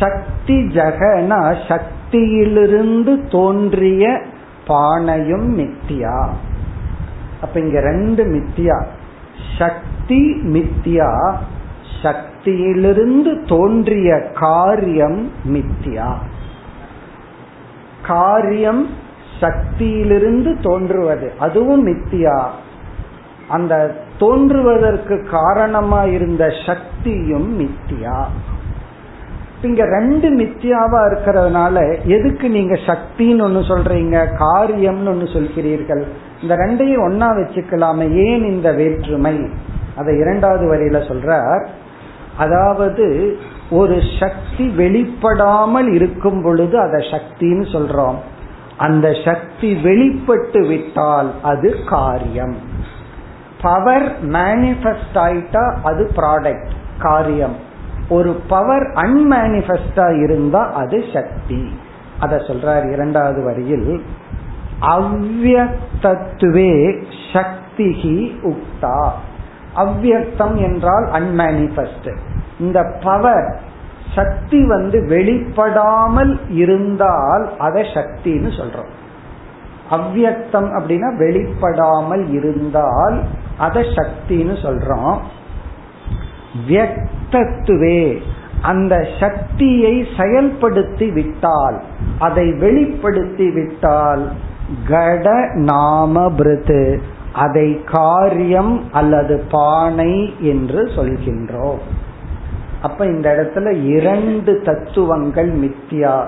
சக்தி 0.00 0.54
ஜகனா 0.54 1.56
சக்தியிலிருந்து 1.68 3.30
தோன்றிய 3.30 4.20
பானையும் 4.68 5.48
மித்தியா. 5.58 6.28
அப்ப 7.40 7.60
இங்க 7.60 7.80
ரெண்டு 7.80 8.24
மித்தியா. 8.24 8.84
சக்தி 9.58 10.40
மித்தியா 10.44 11.36
சக்தியிலிருந்து 12.02 13.44
தோன்றிய 13.48 14.30
காரியம் 14.34 15.30
மித்தியா. 15.48 16.12
காரியம் 18.02 18.88
சக்தியிலிருந்து 19.42 20.56
தோன்றுவது. 20.62 21.32
அதுவும் 21.38 21.86
மித்தியா. 21.86 22.40
அந்த 23.48 23.94
தோன்றுவதற்கு 24.18 25.26
காரணமா 25.30 26.02
இருந்த 26.02 26.52
சக்தியும் 26.66 27.60
மித்தியா. 27.60 28.24
இங்க 29.62 29.84
ரெண்டு 29.84 30.30
மித்தியாவா 30.36 31.00
இருக்கிறதுனால 31.02 31.98
எதுக்கு 32.04 32.48
நீங்க 32.48 32.74
சக்தின்னு 32.74 33.44
ஒண்ணு 33.48 33.62
சொல்றீங்க 33.72 34.16
காரியம்னு 34.38 35.08
ஒன்னு 35.08 35.24
சொல்கிறீர்கள்? 35.24 36.02
இந்த 36.42 36.56
ரெண்டையும் 36.56 37.04
ஒன்னா 37.08 37.28
வச்சுக்கலாமே 37.36 38.14
ஏன் 38.14 38.44
இந்த 38.44 38.72
வேற்றுமை? 38.72 39.48
அதை 39.96 40.18
இரண்டாவது 40.18 40.64
வரியில 40.74 40.94
சொல்றார். 40.94 41.66
அதாவது 42.36 43.36
ஒரு 43.70 44.00
சக்தி 44.20 44.74
வெளிப்படாமல் 44.76 45.92
இருக்கும் 45.92 46.42
பொழுது 46.42 46.78
அதை 46.78 47.06
சக்தின்னு 47.10 47.66
சொல்றோம். 47.72 48.14
அந்த 48.78 49.12
சக்தி 49.24 49.74
வெளிப்பட்டு 49.82 50.66
விட்டால் 50.66 51.30
அது 51.42 51.76
காரியம். 51.86 52.56
பவர் 53.62 54.30
மேனிஃபெஸ்ட் 54.30 55.14
ஆயிட்டா 55.14 55.76
அது 55.82 56.10
ப்ராடக்ட் 56.16 56.70
காரியம். 56.98 57.56
ஒரு 58.08 58.40
பவர் 58.48 58.82
அன்மேனிஃபெஸ்டா 58.82 60.22
இருந்தா 60.22 60.72
அது 60.72 61.04
சக்தி. 61.12 61.68
அத 62.20 62.36
சொல்றார் 62.36 62.92
இரண்டாவது 62.92 63.44
வரியில் 63.44 64.04
அவ்வக்தத்துவே 64.80 66.72
சக்திகி 67.32 68.38
உக்தா. 68.42 69.10
அவ்வக்தம் 69.76 70.54
என்றால் 70.54 71.08
அன்மேனிஃபெஸ்ட் 71.12 72.16
இந்த 72.60 72.98
பவர் 73.02 73.60
சக்தி 74.14 74.66
வந்து 74.66 75.00
வெளிப்படாமல் 75.00 76.40
இருந்தால் 76.50 77.58
அதை 77.58 77.82
சக்தின்னு 77.82 78.50
சொல்றோம். 78.58 78.92
அவ்வக்தம் 79.90 80.70
அப்படின்னா 80.76 81.16
வெளிப்படாமல் 81.18 82.32
இருந்தால் 82.32 83.22
அதை 83.58 83.82
சக்தின்னு 83.82 84.56
சொல்றோம். 84.62 85.18
வியக்தத்துவே 86.68 88.18
அந்த 88.62 89.08
சக்தியை 89.20 90.06
செயல்படுத்தி 90.16 91.12
விட்டால் 91.12 91.82
அதை 92.18 92.52
வெளிப்படுத்தி 92.52 93.50
விட்டால் 93.50 94.30
கட 94.88 95.50
நாம 95.54 96.30
அதை 97.32 97.82
காரியம் 97.84 98.84
அல்லது 98.92 99.44
பானை 99.50 100.34
என்று 100.40 100.84
சொல்கின்றோம். 100.84 101.78
அப்ப 102.82 103.06
இந்த 103.06 103.28
இடத்துல 103.36 103.82
இரண்டு 103.82 104.60
தத்துவங்கள் 104.64 105.52
மித்தியா. 105.58 106.24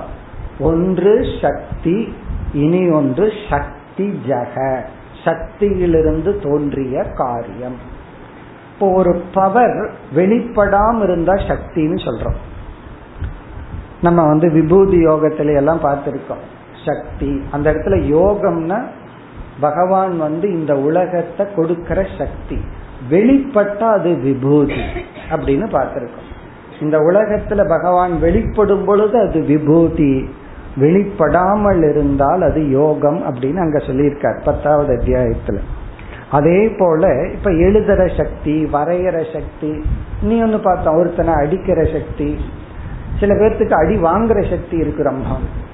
ஒன்று 0.58 1.24
சக்தி 1.40 2.14
இனி 2.52 2.90
ஒன்று 2.90 3.32
சக்தி 3.50 4.20
ஜக. 4.28 4.84
சக்தியிலிருந்து 5.24 6.42
தோன்றிய 6.42 7.02
காரியம். 7.02 7.92
இப்போ 8.74 8.92
ஒரு 8.92 9.22
பவர் 9.34 9.92
வெளிப்படாம 10.14 11.02
இருந்தா 11.02 11.32
சக்தின்னு 11.32 11.98
சொல்றோம். 12.04 12.40
நம்ம 14.02 14.26
வந்து 14.26 14.50
விபூதி 14.50 15.06
யோகத்தில 15.06 15.54
எல்லாம் 15.54 15.80
பார்த்திருக்கோம். 15.80 16.44
சக்தி. 16.84 17.42
அந்த 17.50 17.72
இடத்துல 17.72 17.98
யோகம்னா 18.02 18.84
பகவான் 19.60 20.18
வந்து 20.18 20.52
இந்த 20.52 20.76
உலகத்தை 20.76 21.46
கொடுக்கிற 21.54 22.06
சக்தி. 22.18 22.58
வெளிப்பட்டா 23.10 23.90
அது 23.98 24.14
விபூதி 24.14 24.80
அப்படின்னு 25.30 25.66
பார்த்திருக்கோம். 25.72 26.32
இந்த 26.80 26.98
உலகத்துல 26.98 27.68
பகவான் 27.68 28.18
வெளிப்படும் 28.18 28.84
பொழுது 28.84 29.28
அது 29.28 29.40
விபூதி. 29.40 30.28
வெளிப்படாமல் 30.80 31.90
இருந்தால் 31.90 32.42
அது 32.42 32.68
யோகம் 32.68 33.22
அப்படின்னு 33.24 33.56
அங்க 33.56 33.78
சொல்லியிருக்கார் 33.78 34.44
பத்தாவது 34.44 34.94
அத்தியாயத்துல. 34.94 35.58
அதே 36.30 36.68
போல 36.68 37.28
இப்ப 37.32 37.50
எழுதுற 37.50 38.16
சக்தி 38.16 38.64
வரைகிற 38.64 39.32
சக்தி 39.32 39.84
நீ 40.22 40.42
ஒன்னு 40.42 40.58
பார்த்தோம் 40.58 40.96
ஒருத்தனை 40.96 41.34
அடிக்கிற 41.34 41.84
சக்தி 41.84 42.36
சில 43.20 43.34
பேர்த்துக்கு 43.34 43.70
அடி 43.70 43.96
வாங்குற 43.96 44.50
சக்தி 44.50 44.76
இருக்கு 44.76 45.02
ரொம்ப. 45.02 45.26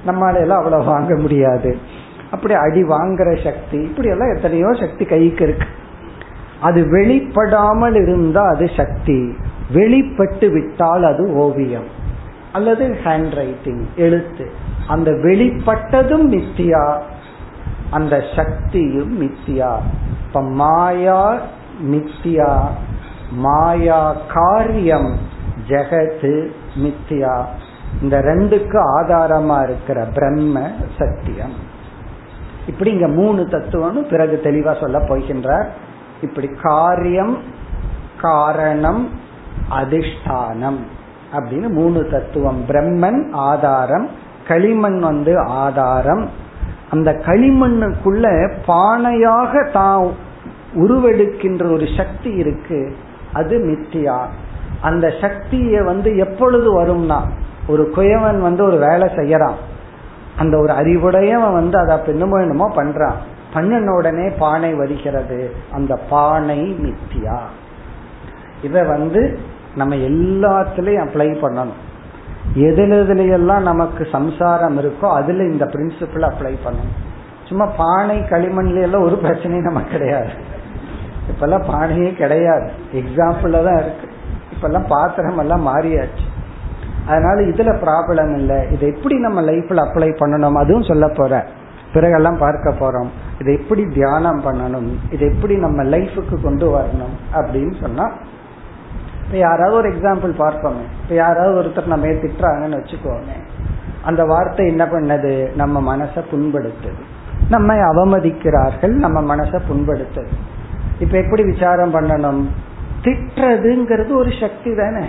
நம்மளால 0.07 0.41
எல்லாம் 0.41 0.59
அவ்வளவு 0.59 0.85
வாங்க 0.85 1.17
முடியாது. 1.17 1.77
அப்படி 2.31 2.55
அடி 2.55 2.85
வாங்குற 2.85 3.45
சக்தி 3.45 3.79
இப்படி 3.79 4.09
எல்லாம் 4.09 4.37
எத்தனையோ 4.37 4.73
சக்தி 4.73 5.05
கைக்கு 5.05 5.45
இருக்கு. 5.45 5.67
அது 6.61 6.81
வெளிப்படாமல் 6.81 8.03
இருந்தா 8.03 8.43
அது 8.49 8.71
சக்தி. 8.77 9.37
வெளிப்பட்டு 9.73 10.51
விட்டால் 10.51 11.05
அது 11.05 11.33
ஓவியம். 11.33 11.87
அல்லது 12.53 12.97
ஹேண்ட் 13.05 13.35
ரைட்டிங் 13.35 13.87
எழுத்து. 13.97 14.51
அந்த 14.87 15.11
வெளிப்பட்டதும் 15.11 16.33
மித்தியா 16.33 17.01
அந்த 17.91 18.23
சக்தியும் 18.37 19.23
மித்தியா. 19.23 19.77
இப்ப 20.27 20.43
மாயா 20.43 21.41
மித்தியா. 21.83 22.67
மாயா 23.31 24.17
காரியம் 24.35 25.19
ஜெகத்து 25.69 26.51
மித்தியா. 26.75 27.45
இந்த 28.03 28.19
ரெண்டுக்கு 28.19 28.83
ஆதாரமா 29.01 29.63
இருக்கிற 29.63 30.05
பிரம்ம 30.05 30.71
சத்தியம். 30.99 31.53
இப்படி 32.67 32.91
இங்க 32.91 33.09
மூணு 33.09 33.43
தத்துவம்னு 33.43 34.09
பிறகு 34.11 34.41
தெளிவா 34.45 34.81
சொல்ல 34.81 34.99
போகின்றார். 34.99 35.67
இப்படி 36.23 36.51
காரியம் 36.63 37.39
காரணம் 38.21 39.29
அதிஷ்டானம் 39.71 40.81
அப்படின்னு 41.33 41.69
மூணு 41.69 42.09
தத்துவம். 42.09 42.65
பிரம்மன் 42.69 43.33
ஆதாரம் 43.33 44.09
களிமண் 44.49 44.99
வந்து 44.99 45.39
ஆதாரம். 45.39 46.31
அந்த 46.91 47.13
களிமண்ணுக்குள்ள 47.13 48.53
பானையாக 48.67 49.71
தான் 49.71 50.11
உருவெடுக்கின்ற 50.75 51.73
ஒரு 51.73 51.87
சக்தி 51.97 52.31
இருக்கு. 52.31 52.97
அது 53.33 53.59
மித்தியா. 53.59 54.27
அந்த 54.81 55.13
சக்தியை 55.21 55.83
வந்து 55.83 56.17
எப்பொழுது 56.17 56.83
வரும்னா 56.83 57.21
ஒரு 57.69 57.93
குயவன் 57.97 58.41
வந்து 58.41 58.65
ஒரு 58.65 58.79
வேலை 58.79 59.09
செய்யறான். 59.09 59.59
அந்த 60.39 60.59
ஒரு 60.59 60.73
அறிவுடையவன் 60.73 61.53
வந்து 61.53 61.79
அதை 61.79 61.99
என்னமோ 62.07 62.41
என்னமோ 62.41 62.73
பண்றான். 62.77 63.15
பண்ணின 63.53 63.93
உடனே 63.93 64.29
பானை 64.29 64.75
வருகிறது 64.75 65.55
அந்த 65.73 65.97
பானை 66.11 66.77
மித்தியா. 66.81 67.39
இத 68.63 68.83
வந்து 68.83 69.39
நம்ம 69.77 69.95
எல்லாத்துலயும் 69.95 71.05
அப்ளை 71.05 71.37
பண்ணணும். 71.43 71.79
எதுல 72.55 72.93
எதுலையெல்லாம் 72.93 73.63
நமக்கு 73.63 74.07
சம்சாரம் 74.13 74.79
இருக்கோ 74.79 75.13
அதுல 75.13 75.43
இந்த 75.43 75.65
பிரின்சிபிள் 75.65 76.31
அப்ளை 76.31 76.55
பண்ணணும். 76.65 77.09
சும்மா 77.45 77.67
பானை 77.67 78.19
களிமண்ல 78.19 78.83
எல்லாம் 78.83 79.03
ஒரு 79.03 79.19
பிரச்சனையும் 79.23 79.63
நமக்கு 79.63 79.91
கிடையாது. 79.91 80.29
இப்பெல்லாம் 81.31 81.65
பானையே 81.73 82.15
கிடையாது. 82.15 82.71
எக்ஸாம்பிள் 82.93 83.65
தான் 83.65 83.79
இருக்கு. 83.79 84.09
இப்பெல்லாம் 84.53 84.87
பாத்திரம் 84.89 85.39
எல்லாம் 85.39 85.67
மாறியாச்சு. 85.67 86.29
அதனால 87.07 87.41
இதுல 87.41 87.87
ப்ராப்ளம் 87.87 88.35
இல்லை. 88.35 88.73
இதை 88.73 88.89
எப்படி 88.89 89.19
நம்ம 89.19 89.43
லைஃப்ல 89.43 89.89
அப்ளை 89.89 90.09
பண்ணணும்? 90.21 90.53
அதுவும் 90.53 90.83
சொல்ல 90.83 91.09
போற. 91.09 91.47
பிறகெல்லாம் 91.95 92.39
பார்க்க 92.39 92.71
போறோம். 92.71 93.09
இதை 93.41 93.57
எப்படி 93.57 93.85
தியானம் 93.85 94.43
பண்ணணும்? 94.45 95.13
இதை 95.13 95.29
எப்படி 95.29 95.57
நம்ம 95.57 95.83
லைஃபுக்கு 95.83 96.43
கொண்டு 96.43 96.79
வரணும்? 96.79 97.15
அப்படின்னு 97.33 97.81
சொன்னா 97.81 98.13
இப்ப 99.31 99.43
யாராவது 99.43 99.77
ஒரு 99.77 99.89
எக்ஸாம்பிள் 99.89 100.41
பார்ப்போமே. 100.41 100.85
இப்ப 101.03 101.15
யாராவது 101.15 101.63
ஒருத்தர் 101.63 101.87
நம்ம 101.87 102.07
திட்டுறாங்கன்னு 102.07 102.81
வச்சுக்கோங்க 102.81 103.33
அந்த 104.03 104.25
வார்த்தை 104.25 104.67
என்ன 104.67 104.85
பண்ணது? 104.85 105.55
நம்ம 105.55 105.97
மனசை 105.97 106.25
புண்படுத்துது. 106.33 107.03
நம்மை 107.49 107.77
அவமதிக்கிறார்கள் 107.77 108.89
நம்ம 108.89 109.37
மனசை 109.37 109.61
புண்படுத்துது. 109.71 110.33
இப்ப 110.99 111.19
எப்படி 111.19 111.45
விசாரம் 111.45 111.95
பண்ணணும்? 111.95 112.45
திட்டுறதுங்கிறது 113.03 114.15
ஒரு 114.15 114.31
சக்தி 114.41 114.75
தானே. 114.75 115.07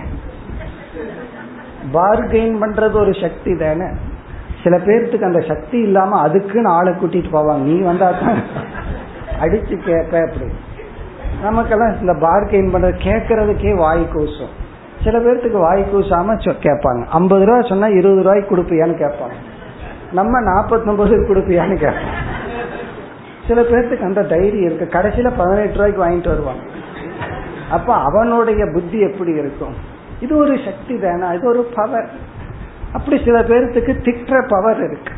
பார்கெயின் 1.93 2.55
பண்றது 2.61 2.91
ஒரு 2.91 3.13
சக்தி 3.21 3.57
தானே. 3.57 3.85
சில 4.63 4.77
பேர்த்துக்கு 4.77 5.23
அந்த 5.23 5.39
சக்தி 5.39 5.77
இல்லாம 5.79 6.19
அதுக்குன்னு 6.19 6.69
ஆளை 6.69 6.93
கூட்டிட்டு 6.93 7.33
போவாங்க. 7.33 7.61
நீ 7.61 7.79
வந்தா 7.79 8.11
தான் 8.11 8.41
அடிச்சு 9.41 9.75
கேட்ப 9.77 10.19
அப்படி. 10.19 10.51
நமக்கெல்லாம் 11.41 11.99
இந்த 11.99 12.13
பார்கெயின் 12.13 12.73
பண்றது 12.73 12.95
கேட்கறதுக்கே 13.03 13.75
வாய் 13.75 14.07
கூசும். 14.13 14.53
சில 15.03 15.19
பேர்த்துக்கு 15.19 15.59
வாய் 15.59 15.85
கூசாம 15.93 16.35
கேட்பாங்க. 16.45 17.05
ஐம்பது 17.05 17.45
ரூபா 17.45 17.61
சொன்னா 17.61 17.87
இருபது 17.87 18.21
ரூபாய்க்கு 18.21 18.55
கொடுப்பியான்னு 18.55 18.99
கேட்பாங்க. 19.03 19.37
நம்ம 20.11 20.41
நாற்பத்தொன்பது 20.41 21.15
கொடுப்பியான்னு 21.17 21.75
கேட்போம் 21.75 22.29
சில 23.47 23.61
பேர்த்துக்கு 23.61 24.03
அந்த 24.03 24.23
தைரியம் 24.23 24.71
இருக்கு. 24.71 24.99
கடைசியில 24.99 25.31
பதினெட்டு 25.37 25.73
ரூபாய்க்கு 25.73 26.05
வாங்கிட்டு 26.05 26.27
வருவாங்க. 26.27 26.61
அப்ப 27.71 27.93
அவனுடைய 27.93 28.65
புத்தி 28.73 28.99
எப்படி 28.99 29.31
இருக்கும்? 29.31 29.73
இது 30.19 30.37
ஒரு 30.37 30.57
சக்தி 30.65 30.99
தானே. 30.99 31.35
இது 31.35 31.47
ஒரு 31.47 31.69
பவர் 31.75 32.09
அப்படி 32.93 33.21
சில 33.25 33.39
பேர்த்துக்கு 33.39 33.93
திட்டுற 34.05 34.47
பவர் 34.47 34.77
இருக்கு. 34.77 35.13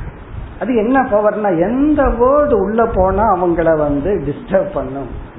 அது 0.59 0.75
என்ன 0.75 1.01
பவர்னா 1.01 1.49
எந்த 1.59 2.03
வேர்டு 2.03 2.53
உள்ள 2.53 2.85
போனா 2.85 3.23
அவங்கள 3.35 3.77
வந்து 3.77 4.11
டிஸ்டர்ப் 4.27 4.73
பண்ணும். 4.73 5.31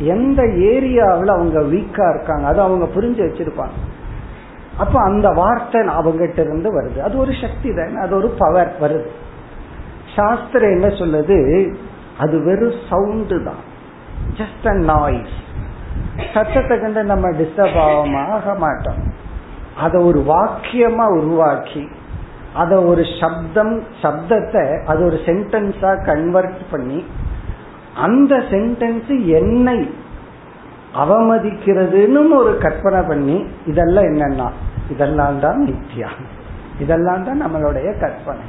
எந்த 0.00 0.42
ஏரியாவில் 0.42 1.26
அவங்க 1.26 1.60
வீக்கா 1.60 2.14
இருக்காங்க 2.14 2.46
அது 2.46 2.60
அவங்க 2.60 2.88
புரிஞ்சு 2.96 3.22
வச்சிருப்பாங்க. 3.28 3.76
அப்ப 4.78 5.00
அந்த 5.00 5.30
வார்த்தை 5.30 5.80
அவங்ககிட்ட 5.80 6.38
இருந்து 6.38 6.82
வருது. 6.82 6.98
அது 6.98 7.18
ஒரு 7.18 7.32
சக்தி 7.40 7.74
தானே 7.74 7.94
அது 7.94 8.16
ஒரு 8.16 8.34
பவர் 8.38 8.72
வருது. 8.80 9.10
சாஸ்திரம் 10.16 10.70
என்ன 10.70 10.86
சொல்லுது? 10.86 11.72
அது 12.18 12.44
வெறும் 12.44 12.78
சவுண்டு 12.90 13.44
தான். 13.44 13.62
ஜஸ்ட் 14.36 14.66
அ 14.66 14.74
நாய்ஸ் 14.74 15.38
சத்தத்தை 16.34 16.80
கண்டு 16.80 17.04
நம்ம 17.04 17.28
டிஸ்டர்ப் 17.30 18.14
ஆக 18.18 18.54
மாட்டோம். 18.54 19.18
அதை 19.76 20.02
ஒரு 20.02 20.24
வாக்கியமா 20.28 21.06
உருவாக்கி 21.18 21.88
அதை 22.54 22.78
ஒரு 22.78 23.02
சப்தம் 23.20 23.82
சப்தத்தை 24.02 24.84
அது 24.84 25.04
ஒரு 25.04 25.20
சென்டென்ஸா 25.26 26.04
கன்வெர்ட் 26.04 26.62
பண்ணி 26.70 27.04
அந்த 27.94 28.36
சென்டென்ஸ் 28.36 29.26
என்னை 29.26 29.90
அவமதிக்கிறதுன்னு 30.94 32.34
ஒரு 32.34 32.58
கற்பனை 32.58 33.00
பண்ணி 33.02 33.46
இதெல்லாம் 33.66 34.04
என்னன்னா 34.04 34.50
இதெல்லாம் 34.90 35.40
தான் 35.40 35.68
நித்யா 35.68 36.08
இதெல்லாம் 36.80 37.24
தான் 37.24 37.42
நம்மளுடைய 37.42 38.00
கற்பனை. 38.00 38.42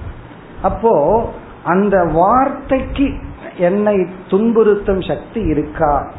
அப்போ 0.61 1.29
அந்த 1.63 2.03
வார்த்தைக்கு 2.03 3.13
என்னை 3.57 4.07
துன்புறுத்தும் 4.29 5.07
சக்தி 5.07 5.41
இருக்கா? 5.41 6.11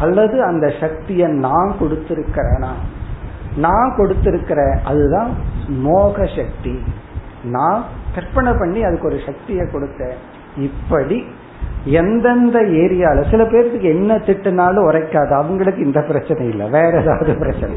அல்லது 0.00 0.44
அந்த 0.44 0.72
சக்தியை 0.80 1.28
நான் 1.28 1.74
கொடுத்திருக்கிறேனா? 1.80 2.70
நான் 3.56 3.94
கொடுத்திருக்கிற 3.96 4.80
அதுதான் 4.84 5.30
மோக 5.68 6.26
சக்தி. 6.26 6.78
நான் 7.44 7.84
கற்பனை 8.14 8.52
பண்ணி 8.52 8.82
அதுக்கு 8.82 9.06
ஒரு 9.06 9.20
சக்தியை 9.26 9.66
கொடுத்தேன். 9.66 10.16
இப்படி 10.56 11.26
எந்தெந்த 11.84 12.60
ஏரியால 12.60 13.30
சில 13.30 13.44
பேர்த்துக்கு 13.44 13.80
என்ன 13.80 14.16
திட்டுனாலும் 14.16 14.86
உரைக்காது. 14.90 15.30
அவங்களுக்கு 15.30 15.84
இந்த 15.84 16.00
பிரச்சனை 16.00 16.48
இல்லை. 16.48 16.70
வேற 16.70 17.00
ஏதாவது 17.00 17.34
பிரச்சனை. 17.34 17.76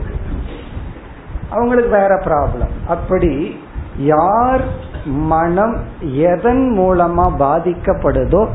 அவங்களுக்கு 1.50 1.92
வேற 1.92 2.16
ப்ராப்ளம் 2.16 2.88
அப்படி 2.88 3.60
யார் 3.98 4.62
மனம் 5.06 5.84
எதன் 6.00 6.80
மூலமா 6.80 7.32
பாதிக்கப்படுதோ 7.40 8.48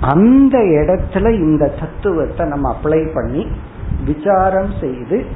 அந்த 0.00 0.58
இடத்துல 0.58 1.34
இந்த 1.34 1.72
தத்துவத்தை 1.80 2.48
நம்ம 2.48 2.76
அப்ளை 2.76 3.14
பண்ணி 3.14 3.46
விசாரம் 4.04 4.72
செய்து 4.80 5.26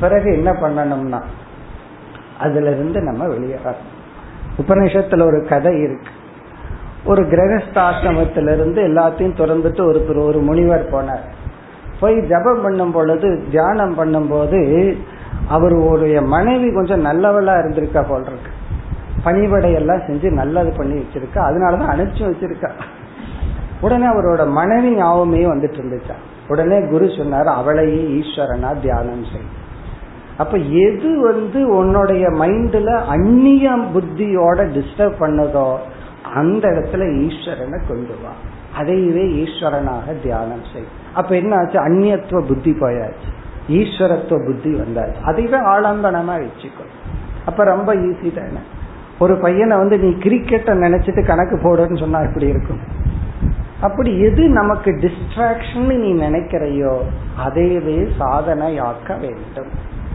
பிறகு 0.00 0.32
என்ன 0.32 0.52
பண்ணணும்னா 0.52 1.20
அதுல 2.38 2.70
இருந்து 2.70 3.00
நம்ம 3.00 3.26
வெளியேறணும். 3.26 3.86
உபநிஷத்துல 4.58 5.22
ஒரு 5.22 5.46
கதை 5.48 5.80
இருக்கு. 5.80 6.10
ஒரு 7.08 7.22
கிரகஸ்தாசிரமத்திலிருந்து 7.22 8.80
எல்லாத்தையும் 8.80 9.36
திறந்துட்டு 9.38 9.80
ஒருத்தர் 9.90 10.24
ஒரு 10.24 10.38
முனிவர் 10.38 10.90
போனார். 10.92 11.24
போய் 12.00 12.26
ஜபம் 12.26 12.62
பண்ணும் 12.62 12.92
பொழுது 12.92 13.42
தியானம் 13.50 13.94
பண்ணும் 13.94 14.28
போது 14.28 14.96
அவருடைய 15.48 16.22
மனைவி 16.22 16.72
கொஞ்சம் 16.72 17.04
நல்லவளா 17.04 17.50
இருந்திருக்கா 17.50 18.04
போல் 18.08 18.24
இருக்கு. 18.24 18.50
பணிபடையெல்லாம் 19.24 20.00
செஞ்சு 20.00 20.32
நல்லது 20.32 20.72
பண்ணி 20.76 21.00
வச்சிருக்கா. 21.00 21.38
அதனாலதான் 21.38 21.92
அனுப்பிச்சு 21.94 22.32
வச்சிருக்கா. 22.32 22.70
உடனே 23.80 24.06
அவரோட 24.06 24.48
மனைவி 24.48 24.94
ஞாபகமே 24.94 25.44
வந்துட்டு 25.44 25.80
இருந்துச்சா. 25.82 26.16
உடனே 26.48 26.86
குரு 26.86 27.10
சொன்னார் 27.16 27.46
அவளையே 27.46 28.20
ஈஸ்வரனா 28.20 28.80
தியானம் 28.80 29.24
செய். 29.24 29.56
அப்ப 30.36 30.58
எது 30.58 31.20
வந்து 31.20 31.68
உன்னுடைய 31.68 32.28
மைண்ட்ல 32.28 33.04
அந்நிய 33.04 33.70
புத்தியோட 33.70 34.58
டிஸ்டர்ப் 34.58 35.20
பண்ணதோ 35.20 35.76
அந்த 36.34 36.68
இடத்துல 36.68 37.00
ஈஸ்வரனை 37.00 37.78
கொண்டு 37.88 38.14
வா. 38.22 38.30
அதையவே 38.80 39.44
ஈஸ்வரனாக 39.44 40.22
தியானம் 40.22 40.64
செய். 40.72 40.84
அப்ப 41.14 41.36
என்ன 41.36 41.56
ஆச்சு 41.56 41.78
அந்நியத்துவ 41.88 42.40
புத்தி 42.40 42.70
போயாச்சு. 42.70 43.28
ஈஸ்வரத்துவ 43.68 44.46
புத்தி 44.46 44.74
வந்தாச்சு. 44.74 45.14
அதைவே 45.26 45.58
ஆலம்பனமா 45.66 46.44
வச்சுக்கோ. 46.44 46.84
அப்ப 47.46 47.64
ரொம்ப 47.64 47.94
ஈஸி 47.94 48.34
தானே. 48.34 48.58
ஒரு 49.18 49.36
பையனை 49.36 49.76
வந்து 49.76 49.98
நீ 49.98 50.08
கிரிக்கெட்டை 50.08 50.72
நினைச்சிட்டு 50.84 51.26
கணக்கு 51.26 51.56
போடுன்னு 51.56 51.98
சொன்னா 51.98 52.20
எப்படி 52.20 52.46
இருக்கும்? 52.46 52.80
அப்படி 53.80 54.20
எது 54.20 54.48
நமக்கு 54.48 54.90
டிஸ்ட்ராக்ஷன் 54.90 55.98
நீ 55.98 56.12
நினைக்கிறையோ 56.12 56.98
அதையவே 57.46 58.08
சாதனையாக்க 58.18 59.20
வேண்டும். 59.20 59.66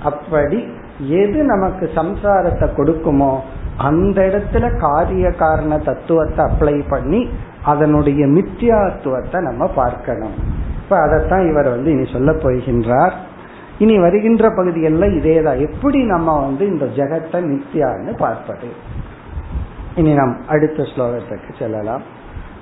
அப்படி 0.03 0.67
எது 1.07 1.43
நமக்கு 1.43 1.91
சம்சாரத்தை 1.95 2.69
கொடுக்குமோ 2.77 3.39
அந்த 3.78 4.22
இடத்துல 4.22 4.78
காரிய 4.78 5.34
காரண 5.34 5.78
தத்துவத்தை 5.78 6.44
அப்ளை 6.44 6.88
பண்ணி 6.88 7.28
அதனுடைய 7.64 8.26
மித்தியாத்துவத்தை 8.26 9.42
நம்ம 9.42 9.70
பார்க்கணும் 9.74 10.32
இப்ப 10.82 10.98
அதைத்தான் 10.98 11.48
இவர் 11.48 11.68
வந்து 11.68 11.90
இனி 11.90 12.08
சொல்ல 12.12 12.32
போகின்றார் 12.32 13.12
இனி 13.78 13.98
வருகின்ற 13.98 14.50
பகுதிகளில் 14.50 15.18
இதேதான் 15.18 15.60
எப்படி 15.60 16.04
நம்ம 16.04 16.40
வந்து 16.40 16.66
இந்த 16.66 16.88
ஜெகத்தை 16.96 17.44
நித்தியான்னு 17.44 18.18
பார்ப்பது 18.18 18.66
இனி 19.94 20.14
நாம் 20.14 20.44
அடுத்த 20.48 20.82
ஸ்லோகத்துக்கு 20.82 21.58
செல்லலாம் 21.58 22.02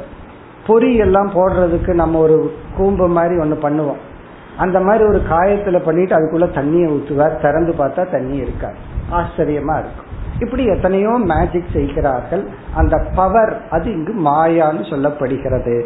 பொறி 0.67 0.95
எல்லாம் 0.95 1.31
போடுறதுக்கு 1.31 1.93
நம்ம 1.93 2.19
ஒரு 2.19 2.53
கூம்பு 2.77 3.07
மாதிரி 3.07 3.37
ஒன்று 3.37 3.69
பண்ணுவோம். 3.69 4.01
அந்த 4.57 4.79
மாதிரி 4.79 5.03
ஒரு 5.03 5.21
காயத்துல 5.29 5.77
பண்ணிட்டு 5.79 6.15
அதுக்குள்ள 6.15 6.41
தண்ணியை 6.41 6.87
ஊற்றுவார் 6.95 7.41
திறந்து 7.41 7.73
பார்த்தா 7.77 8.11
தண்ணி 8.11 8.35
இருக்காது. 8.35 8.75
ஆச்சரியமா 9.11 9.79
இருக்கும். 9.79 10.13
இப்படி 10.39 10.65
எத்தனையோ 10.65 11.09
மேஜிக் 11.09 11.73
செய்கிறார்கள். 11.73 12.47
அந்த 12.75 12.97
பவர் 13.15 13.61
அது 13.69 13.93
இங்கு 13.93 14.13
மாயான்னு 14.13 14.83
சொல்லப்படுகிறது. 14.91 15.81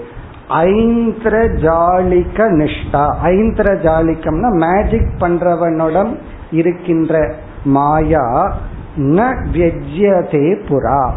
ஐந்திர 0.47 1.45
ஜாலிக்க 1.45 2.47
நிஷ்டா. 2.59 3.05
ஐந்திர 3.21 3.73
ஜாலிக்கம்னா 3.73 4.49
மேஜிக் 4.65 5.11
பண்றவனுடன் 5.19 6.17
இருக்கின்ற 6.51 7.33
மாயா 7.63 8.53
ந 8.97 9.35
வெஜ்யதே 9.53 10.47
புறா. 10.69 11.11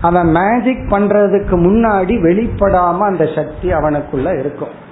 அவன் 0.00 0.30
மேஜிக் 0.30 0.92
பண்றதுக்கு 0.92 1.56
முன்னாடி 1.56 2.14
வெளிப்படாம 2.20 2.98
அந்த 2.98 3.28
சக்தி 3.34 3.72
அவனுக்குள்ள 3.72 4.38
இருக்கும். 4.38 4.88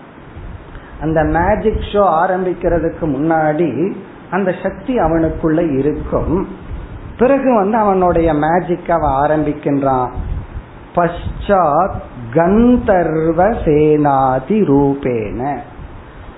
அந்த 1.00 1.24
மேஜிக் 1.24 1.84
ஷோ 1.92 2.02
ஆரம்பிக்கிறதுக்கு 2.26 3.00
முன்னாடி 3.00 3.92
அந்த 4.30 4.54
சக்தி 4.62 4.98
அவனுக்குள்ள 4.98 5.78
இருக்கும். 5.78 6.48
பிறகு 7.18 7.54
வந்து 7.54 7.76
அவனுடைய 7.76 8.34
மேஜிக் 8.34 8.90
அவன் 8.90 9.30
ஆரம்பிக்கின்றான். 9.30 10.08
பஷாத் 10.96 11.94
கந்தர்வ 12.34 13.50
சேனாதி 13.64 14.64
ரூபேன. 14.64 15.58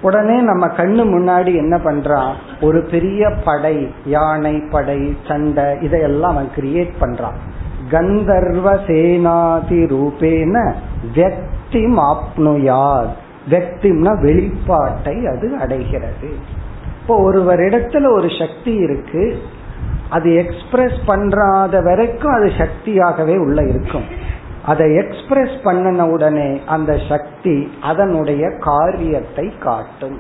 உடனே 0.03 0.41
நம்ம 0.41 0.67
கண்ணு 0.67 1.05
முன்னாடி 1.05 1.55
என்ன 1.55 1.77
பண்றான்? 1.77 2.33
ஒரு 2.61 2.89
பெரிய 2.91 3.31
படை 3.45 3.95
யானை 4.05 4.63
படை 4.71 5.17
சண்டை 5.29 5.81
இதையெல்லாம் 5.81 6.31
அவன் 6.31 6.51
கிரியேட் 6.57 6.93
பண்றான். 7.01 7.50
கந்தர்வ 7.91 8.75
சேனாதி 8.75 9.81
ரூபேன 9.95 10.57
வெக்தி 11.15 11.83
ஆப்னுயார் 12.11 13.11
வெக்திம்னா 13.51 14.13
வெளிப்பாட்டை 14.27 15.17
அது 15.33 15.57
அடைகிறது. 15.61 16.31
இப்போ 17.01 17.33
ஒருவரிடத்துல 17.33 18.13
ஒரு 18.13 18.29
சக்தி 18.39 18.75
இருக்கு 18.75 19.39
அது 20.09 20.35
எக்ஸ்பிரஸ் 20.35 20.99
பண்றாத 21.07 21.83
வரைக்கும் 21.83 22.33
அது 22.33 22.53
சக்தியாகவே 22.59 23.37
உள்ள 23.37 23.63
இருக்கும். 23.63 24.05
அதை 24.65 24.95
எக்ஸ்பிரஸ் 24.95 25.57
பண்ணின 25.63 26.07
உடனே 26.07 26.61
அந்த 26.67 26.99
சக்தி 27.09 27.73
அதனுடைய 27.83 28.51
காரியத்தை 28.59 29.53
காட்டும். 29.59 30.19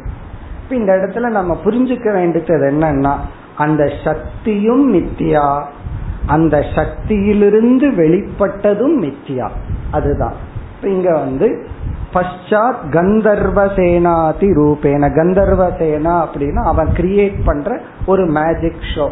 இந்த 0.70 0.92
இடத்துல 0.96 1.28
நம்ம 1.28 1.56
புரிஞ்சுக்க 1.64 2.12
வேண்டியது 2.12 2.70
என்னன்னா 2.70 3.14
அந்த 3.56 3.92
சக்தியும் 4.04 4.94
மித்தியா 4.94 5.64
அந்த 6.26 6.64
சக்தியிலிருந்து 6.74 7.90
வெளிப்பட்டதும் 7.90 9.00
மித்தியா 9.00 9.48
அதுதான். 9.90 10.32
இங்க 10.82 11.18
வந்து 11.18 11.66
பஷாத் 12.14 12.90
கந்தர்வ 12.90 13.66
சேனாதி 13.66 14.48
ரூபேன. 14.54 15.14
கந்தர்வ 15.14 15.78
சேனா 15.78 16.28
அப்படின்னா 16.28 16.62
அவன் 16.64 16.86
கிரியேட் 16.86 17.44
பண்ற 17.44 17.80
ஒரு 18.06 18.26
மேஜிக் 18.26 18.86
ஷோ 18.94 19.08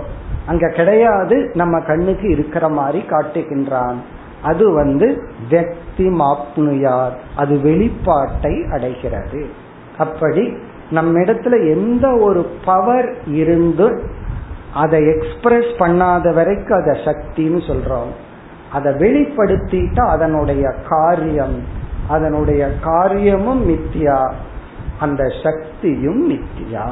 அங்க 0.46 0.68
கிடையாது 0.68 1.50
நம்ம 1.54 1.80
கண்ணுக்கு 1.80 2.28
இருக்கிற 2.28 2.68
மாதிரி 2.68 3.04
காட்டுகின்றான். 3.08 3.94
அது 4.42 4.72
வந்து 4.72 5.22
வெக்தி 5.50 5.96
மாப்னுயார். 5.96 7.12
அது 7.36 7.56
வெளிப்பாட்டை 7.56 8.72
அடைகிறது. 8.72 9.46
அப்படி 9.98 10.56
நம்ம 10.90 11.20
இடத்துல 11.20 11.70
எந்த 11.70 12.16
ஒரு 12.16 12.50
பவர் 12.64 13.16
இருந்து 13.26 14.02
அதை 14.74 15.06
எக்ஸ்பிரஸ் 15.06 15.72
பண்ணாத 15.78 16.34
வரைக்கும் 16.34 16.82
அதை 16.82 17.00
சக்தின்னு 17.04 17.60
சொல்றோம். 17.68 18.12
அதை 18.72 18.92
வெளிப்படுத்திட்டா 18.92 20.00
அதனுடைய 20.00 20.74
காரியம் 20.88 21.62
அதனுடைய 22.08 22.70
காரியமும் 22.80 23.70
மித்தியா 23.70 24.32
அந்த 24.98 25.32
சக்தியும் 25.42 26.32
மித்தியா. 26.32 26.88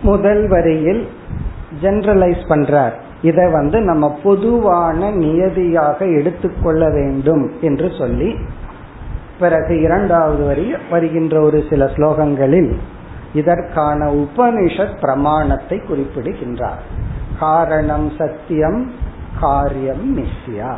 முதல் 0.02 0.42
வரியில் 0.48 1.00
ஜெனரலைஸ் 1.82 2.42
பண்றார் 2.48 2.94
இதை 3.22 3.46
வந்து 3.50 3.78
நம்ம 3.80 4.04
பொதுவான 4.22 5.10
நியதியாக 5.14 5.98
எடுத்துக்கொள்ள 6.18 6.82
வேண்டும் 6.90 7.44
என்று 7.60 7.88
சொல்லி 7.98 8.30
பிறகு 9.38 9.74
இரண்டாவது 9.80 10.44
வரி 10.44 10.66
வருகின்ற 10.90 11.40
ஒரு 11.40 11.60
சில 11.70 11.84
ஸ்லோகங்களில் 11.96 12.72
இதற்கான 13.32 14.08
உபனிஷத் 14.16 14.98
பிரமாணத்தை 15.00 15.78
குறிப்பிடுகின்றார் 15.88 16.84
காரணம் 17.41 18.07
சத்தியம் 18.17 18.79
காரியம் 19.41 20.03
மிஸ்யா 20.15 20.71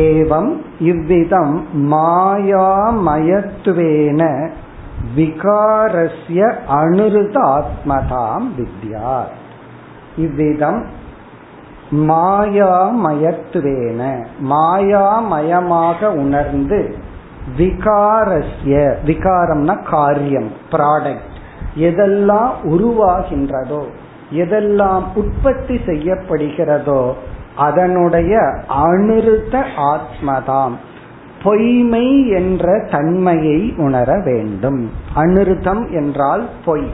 ஏவம் 0.00 0.50
இவ்விதம் 0.82 1.54
மாயாமயத்துவேன 1.92 4.22
விகாரஸ்ய 5.16 6.40
அனுருத 6.76 7.36
ஆத்மதாம் 7.52 8.48
வித்யா 8.58 9.14
இவ்விதம் 10.16 10.82
மாயாமயத்துவேன 12.08 14.00
மாயாமயமாக 14.52 16.10
உணர்ந்து 16.16 16.80
விகாரஸ்ய 17.56 18.74
விகாரம்னா 19.06 19.74
காரியம் 19.90 20.50
ப்ராடக்ட் 20.72 21.38
எதெல்லாம் 21.80 22.52
உருவாகின்றதோ 22.66 23.82
எதெல்லாம் 24.32 25.02
உற்பத்தி 25.14 25.80
செய்யப்படுகிறதோ 25.86 27.12
அதனுடைய 27.56 28.38
அனுருத்த 28.68 29.64
ஆத்மதாம் 29.76 30.76
பொய்மை 31.42 32.28
என்ற 32.28 32.86
தன்மையை 32.90 33.74
உணர 33.76 34.20
வேண்டும். 34.24 34.90
அனுருத்தம் 35.14 35.90
என்றால் 35.90 36.48
பொய். 36.64 36.86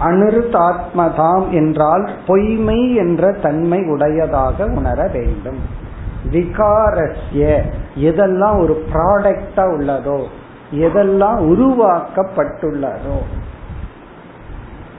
அனுருத்தாத்மதாம் 0.00 1.48
என்றால் 1.50 2.10
பொய்மை 2.26 2.94
என்ற 2.94 3.32
தன்மை 3.32 3.80
உடையதாக 3.86 4.64
உணர 4.64 5.10
வேண்டும். 5.12 5.84
விகாரஸ்ய 6.32 7.58
எதெல்லாம் 8.00 8.58
ஒரு 8.60 8.84
ப்ராடக்டா 8.92 9.64
உள்ளதோ 9.74 10.24
எதெல்லாம் 10.72 11.38
உருவாக்கப்பட்டுள்ளதோ 11.52 13.18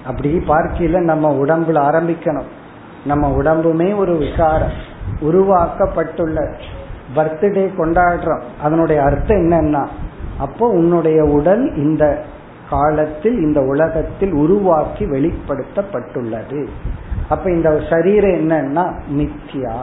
அப்படி 0.07 0.37
பார்க்கல 0.47 0.99
நம்ம 0.99 1.33
உடம்புல 1.45 1.77
ஆரம்பிக்கணும். 1.89 2.49
நம்ம 3.05 3.29
உடம்புமே 3.37 3.97
ஒரு 3.97 4.17
விகாரம். 4.17 4.75
உருவாக்கப்பட்டுள்ள 5.21 6.53
பர்த்டே 7.15 7.69
கொண்டாடுறோம். 7.77 8.41
அதனுடைய 8.63 9.03
அர்த்தம் 9.03 9.37
என்னன்னா 9.37 9.87
அப்போ 10.37 10.67
உன்னுடைய 10.67 11.23
உடல் 11.23 11.75
இந்த 11.75 12.23
காலத்தில் 12.69 13.37
இந்த 13.37 13.61
உலகத்தில் 13.61 14.33
உருவாக்கி 14.33 15.05
வெளிப்படுத்தப்பட்டுள்ளது. 15.05 16.67
அப்ப 17.29 17.51
இந்த 17.51 17.81
சரீரம் 17.89 18.49
என்னன்னா 18.49 18.93
மித்தியா 19.17 19.75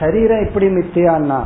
சரீரம் 0.00 0.46
எப்படி 0.46 0.66
மித்தியான்னா 0.66 1.40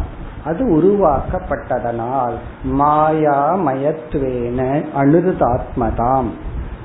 அது 0.45 0.65
உருவாக்கப்பட்டதனால் 0.65 2.35
மாயா 2.65 3.57
மயத்துவேன 3.57 4.85
அனுருதாத்மதாம். 4.99 6.31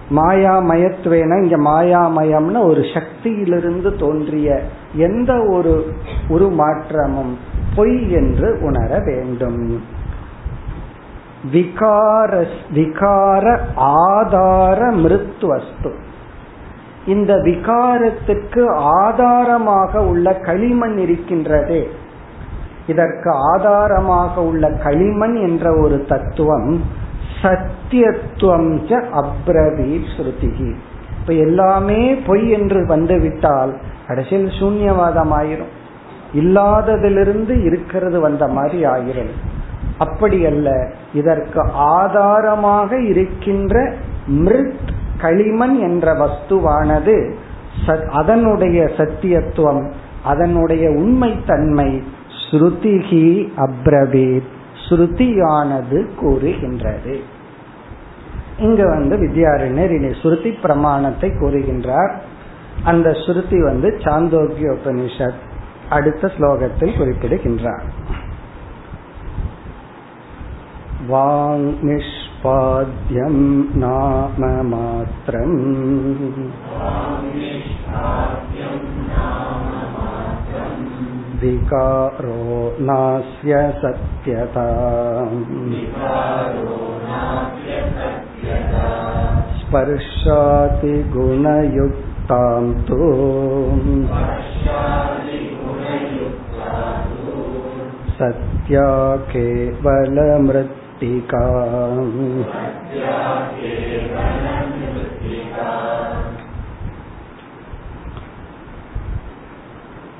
மாயாமயத்துவேன 0.09 1.41
இங்க 1.43 1.57
மாயாமயம்னு 1.57 2.65
ஒரு 2.65 2.81
சக்தியிலிருந்து 2.81 3.95
தோன்றிய 3.95 4.61
எந்த 4.93 5.45
ஒரு 5.45 5.93
உருமாற்றமும் 6.29 7.33
பொய் 7.75 8.11
என்று 8.11 8.59
உணர 8.61 8.99
வேண்டும். 8.99 9.81
விகார 11.53 12.45
விகார 12.73 13.59
ஆதார 13.75 14.91
மிருத்வஸ்து 14.91 15.91
இந்த 17.05 17.33
விகாரத்துக்கு 17.35 18.73
ஆதாரமாக 18.75 20.05
உள்ள 20.05 20.33
களிமண் 20.33 20.97
இருக்கின்றதே. 20.97 21.87
இதற்கு 22.87 23.31
ஆதாரமாக 23.31 24.43
உள்ள 24.43 24.69
களிமண் 24.69 25.35
என்ற 25.35 25.79
ஒரு 25.79 26.05
தத்துவம் 26.05 26.81
சத்தியத்துவம் 27.41 29.01
அப்ரவி 29.21 30.01
ஸ்ருதிகி 30.17 30.75
இப்ப 31.19 31.33
எல்லாமே 31.33 32.13
பொய் 32.13 32.49
என்று 32.49 32.87
வந்துவிட்டால் 32.87 33.73
கடைசியில் 34.07 34.49
சூன்யவாதம் 34.49 35.33
ஆயிரும் 35.33 35.73
இல்லாததிலிருந்து 36.35 37.63
இருக்கிறது 37.63 38.19
வந்த 38.19 38.47
மாதிரி 38.47 38.85
ஆயிரும். 38.85 39.33
அப்படி 39.97 40.45
அல்ல 40.45 40.91
இதற்கு 41.13 41.61
ஆதாரமாக 41.73 42.99
இருக்கின்ற 42.99 43.93
மிருத் 44.27 44.93
களிமண் 45.21 45.79
என்ற 45.79 46.13
வஸ்துவானது 46.13 47.33
அதனுடைய 48.11 48.83
சத்தியத்துவம் 48.83 49.91
அதனுடைய 50.23 50.89
உண்மைத்தன்மை 50.89 52.03
ஸ்ருதிகி 52.43 53.47
அப்ரவீத். 53.57 54.53
ஸ்ருதியானது 54.84 55.98
கூறுகின்றது 56.14 57.16
இங்க 58.58 58.80
வந்து 58.86 59.14
வித்யாரண்யர் 59.16 59.94
இனி 59.96 60.10
ஸ்ருதி 60.22 60.50
பிரமாணத்தை 60.62 61.30
கூறுகின்றார் 61.34 62.14
அந்த 62.84 63.08
ஸ்ருதி 63.22 63.58
வந்து 63.62 63.88
சாந்தோக்கிய 64.02 64.70
உபனிஷத் 64.78 65.44
அடுத்த 65.90 66.32
ஸ்லோகத்தில் 66.36 66.98
குறிப்பிடுகின்றார் 66.98 67.86
वाङ्निष्पाद्यं 71.82 73.36
नाम 73.76 74.42
मात्रम् 74.64 75.56
विकारो 81.44 82.40
नास्य 82.88 83.60
सत्यता 83.82 84.64
स्पर्शाति 89.60 90.92
गुणयुक्तां 91.14 92.64
तु 92.88 92.98
सत्या 98.18 98.90
केवलमृत्तिका 99.32 101.44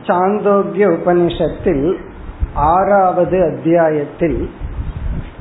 சாந்தோக்கிய 0.07 0.87
உபனிஷத்தில் 0.87 1.95
ஆறாவது 2.53 3.43
அத்தியாயத்தில் 3.43 4.49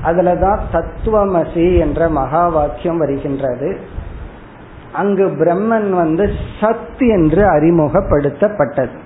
அதுலதான் 0.05 0.59
தத்துவமசி 0.73 1.79
என்ற 1.79 2.09
மகா 2.09 2.49
வாக்கியம் 2.49 2.99
வருகின்றது. 2.99 3.79
அங்கு 4.93 5.27
பிரம்மன் 5.27 5.91
வந்து 5.91 6.31
சத் 6.61 6.99
என்று 6.99 7.47
அறிமுகப்படுத்தப்பட்டது. 7.47 8.99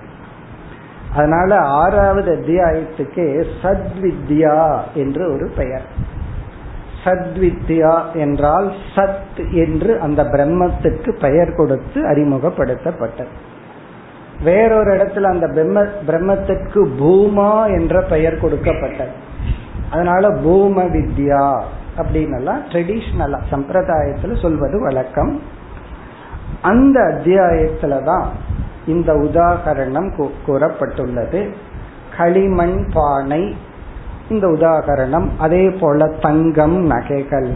அதனால 1.15 1.55
ஆறாவது 1.55 2.35
அத்தியாயத்துக்கு 2.35 3.45
சத்வித்யா 3.61 4.79
என்று 4.93 5.33
ஒரு 5.33 5.51
பெயர். 5.57 5.85
சத்வித்யா 7.03 8.13
என்றால் 8.13 8.71
சத் 8.95 9.51
என்று 9.51 9.99
அந்த 9.99 10.23
பிரம்மத்துக்கு 10.23 11.19
பெயர் 11.19 11.55
கொடுத்து 11.55 12.01
அறிமுகப்படுத்தப்பட்டது. 12.03 13.27
வேறொரு 14.43 14.95
இடத்துல 14.95 15.21
அந்த 15.21 15.47
பிரம்ம 15.47 15.81
பிரம்மத்திற்கு 16.07 16.87
பூமா 16.99 17.65
என்ற 17.65 18.01
பெயர் 18.01 18.39
கொடுக்கப்பட்டது. 18.39 19.09
அதனால 19.91 20.31
பூம 20.31 20.83
வித்யா 20.83 21.61
அப்படின்னு 21.97 22.57
ட்ரெடிஷ்னலா 22.71 23.39
சம்பிரதாயத்துல 23.51 24.39
சொல்வது 24.41 24.79
வழக்கம். 24.79 25.41
அந்த 26.61 26.99
அத்தியாயத்துல 26.99 28.03
தான் 28.03 28.27
இந்த 28.87 29.13
உதாகரணம் 29.13 30.29
கூறப்பட்டுள்ளது. 30.47 31.53
களிமண் 32.17 32.89
பானை 32.93 33.55
இந்த 34.29 34.47
உதாகரணம். 34.47 35.27
அதே 35.37 35.69
போல 35.69 36.07
தங்கம் 36.07 36.85
நகைகள் 36.85 37.49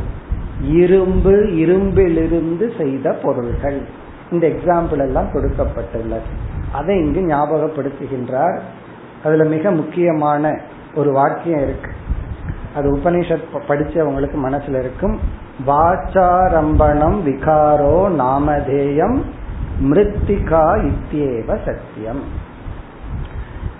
இரும்பு 0.62 1.32
இரும்பிலிருந்து 1.32 2.78
செய்த 2.78 3.12
பொருள்கள். 3.12 3.82
இந்த 4.32 4.48
எக்ஸாம்பிள் 4.48 5.00
எல்லாம் 5.00 5.30
கொடுக்கப்பட்டுள்ளது. 5.34 6.52
அதை 6.74 6.98
இங்கு 6.98 7.36
ஞாபகப்படுத்துகின்றார். 7.36 8.60
அதுல 9.24 9.44
மிக 9.44 9.72
முக்கியமான 9.72 10.60
ஒரு 10.96 11.12
வாக்கியம் 11.12 11.60
இருக்கு. 11.60 11.92
அது 12.76 12.98
உபனிஷத் 12.98 13.62
படிச்சவங்களுக்கு 13.68 14.36
மனசுல 14.44 14.80
இருக்கும். 14.80 15.20
வாச்சாரம்பணம் 15.68 17.22
விகாரோ 17.26 18.10
நாமதேயம் 18.12 19.22
மிருத்திகா 19.82 20.92
இத்தியேவ 20.92 21.48
சத்தியம். 21.66 22.24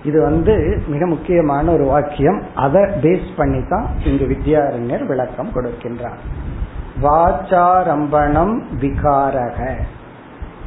இது 0.04 0.22
வந்து 0.22 0.82
மிக 0.86 1.06
முக்கியமான 1.06 1.72
ஒரு 1.72 1.84
வாக்கியம். 1.84 2.42
அதை 2.54 2.82
பேஸ் 2.82 3.28
பண்ணி 3.36 3.64
தான் 3.68 3.86
இங்கு 4.04 4.24
வித்யாரண்யர் 4.24 5.06
விளக்கம் 5.06 5.50
கொடுக்கின்றார். 5.54 6.20
வாச்சாரம்பணம் 7.02 8.62
விகாரக. 8.80 9.74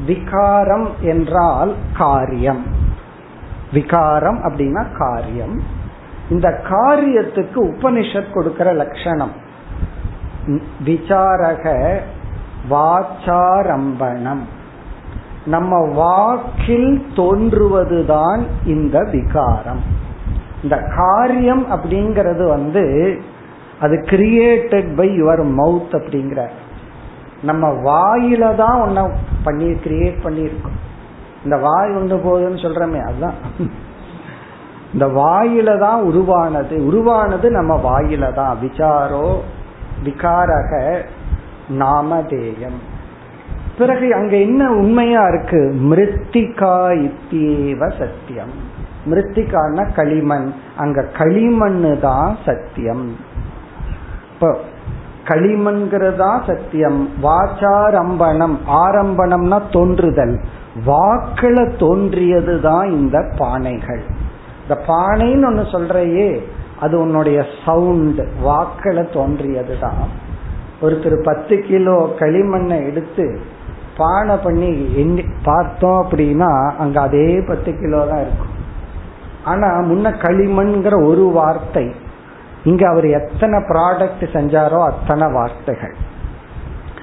விகாரம் 0.05 0.89
என்றால் 1.01 1.75
காரியம். 1.97 2.63
விகாரம் 3.73 4.43
அப்படின்னா 4.43 4.85
காரியம். 4.97 5.61
இந்த 6.29 6.61
காரியத்துக்கு 6.69 7.55
உபனிஷத் 7.55 8.33
கொடுக்கிற 8.33 8.73
லட்சணம். 8.73 9.31
விசாரக 10.85 11.97
வாச்சாரம்பணம். 12.69 14.39
நம்ம 15.45 15.87
வாக்கில் 15.87 17.05
தோன்றுவதுதான் 17.15 18.45
இந்த 18.65 19.03
விகாரம். 19.11 19.81
இந்த 20.63 20.81
காரியம் 20.95 21.71
அப்படிங்கிறது 21.71 22.47
வந்து 22.47 23.21
அது 23.81 23.95
கிரியேட்டட் 23.95 24.95
பை 24.95 25.23
யுவர் 25.23 25.53
மவுத் 25.57 25.95
அப்படிங்கிற 25.95 26.49
நம்ம 27.41 27.67
வாயில 27.67 28.55
தான் 28.55 28.81
ஒன்ன 28.81 29.09
பண்ணி 29.43 29.65
கிரியேட் 29.65 30.23
பண்ணியிருக்கோம். 30.23 30.77
இந்த 31.43 31.57
வாய் 31.57 31.95
ஒன்று 31.95 32.15
போகுதுன்னு 32.15 32.63
சொல்றமே 32.63 33.03
அதுதான். 33.03 33.33
இந்த 34.93 35.05
வாயில 35.05 35.79
தான் 35.79 36.01
உருவானது. 36.01 36.85
உருவானது 36.85 37.51
நம்ம 37.51 37.79
வாயில 37.83 38.33
தான். 38.33 38.57
விசாரோ 38.61 39.39
விகாரக 40.03 41.05
நாமதேயம். 41.69 42.79
பிறகு 43.77 44.15
அங்க 44.15 44.37
என்ன 44.37 44.71
உண்மையா 44.71 45.27
இருக்கு? 45.27 45.73
மிருத்திகா 45.81 46.89
இத்தியேவ 46.91 47.89
சத்தியம். 47.97 48.53
மிருத்திகான 49.05 49.91
களிமண். 49.95 50.53
அங்க 50.77 51.01
களிமண்ணு 51.01 51.99
தான் 51.99 52.37
சத்தியம். 52.45 53.15
இப்போ 54.33 54.59
களிமண்கிறதா 55.29 56.17
தான் 56.21 56.45
சத்தியம். 56.49 56.99
வாச்சாரம்பணம் 57.25 58.55
ஆரம்பணம்னா 58.83 59.59
தோன்றுதல். 59.75 60.35
வாக்கள 60.89 61.57
தோன்றியது 61.83 62.55
தான் 62.67 62.87
இந்த 62.99 63.17
பானைகள். 63.39 64.03
இந்த 64.63 64.75
பானைன்னு 64.91 65.47
ஒன்னு 65.49 65.65
சொல்றையே 65.75 66.29
அது 66.85 66.95
உன்னுடைய 67.03 67.39
சவுண்ட் 67.65 68.21
வாக்கள 68.47 68.97
தோன்றியது 69.17 69.75
தான் 69.85 70.01
ஒருத்தர் 70.83 71.15
பத்து 71.29 71.55
கிலோ 71.67 71.97
களிமண்ணை 72.19 72.77
எடுத்து 72.89 73.25
பானை 73.99 74.35
பண்ணி 74.43 74.69
எண்ணி 75.01 75.23
பார்த்தோம் 75.47 75.99
அப்படின்னா 76.01 76.49
அங்க 76.83 76.97
அதே 77.07 77.29
பத்து 77.47 77.71
கிலோ 77.79 78.01
தான் 78.11 78.21
இருக்கும். 78.25 78.53
ஆனா 79.51 79.69
முன்ன 79.89 80.07
களிமண்ங்கிற 80.25 80.95
ஒரு 81.09 81.25
வார்த்தை 81.39 81.85
இங்க 82.63 82.89
அவர் 82.89 83.05
எத்தனை 83.05 83.59
ப்ராடக்ட் 83.59 84.19
செஞ்சாரோ 84.19 84.83
அத்தனை 84.83 85.31
வார்த்தைகள். 85.31 85.95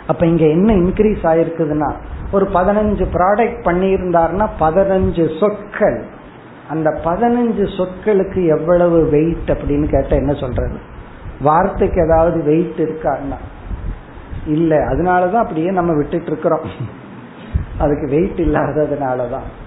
அப்ப 0.07 0.26
இங்க 0.26 0.46
என்ன 0.46 0.72
இன்க்ரீஸ் 0.72 1.22
ஆயிருக்குதுன்னா 1.22 1.92
ஒரு 2.32 2.48
பதினஞ்சு 2.55 3.07
ப்ராடக்ட் 3.12 3.59
பண்ணியிருந்தாருன்னா 3.64 4.48
பதினஞ்சு 4.61 5.40
சொற்கள். 5.40 6.05
அந்த 6.68 7.00
பதினஞ்சு 7.05 7.76
சொற்களுக்கு 7.76 8.59
எவ்வளவு 8.59 9.09
வெயிட் 9.11 9.50
அப்படின்னு 9.50 9.90
கேட்ட 9.90 10.16
என்ன 10.16 10.34
சொல்றது? 10.34 10.78
வார்த்தைக்கு 11.40 12.05
ஏதாவது 12.05 12.42
வெயிட் 12.42 12.74
இருக்கான்னா 12.76 13.36
இல்ல 14.46 14.76
அதனாலதான் 14.76 15.42
அப்படியே 15.42 15.70
நம்ம 15.70 15.94
விட்டுட்டு 15.94 16.26
இருக்கிறோம். 16.26 17.02
அதுக்கு 17.78 18.09
வெயிட் 18.09 18.40
இல்லாததுனாலதான். 18.40 19.63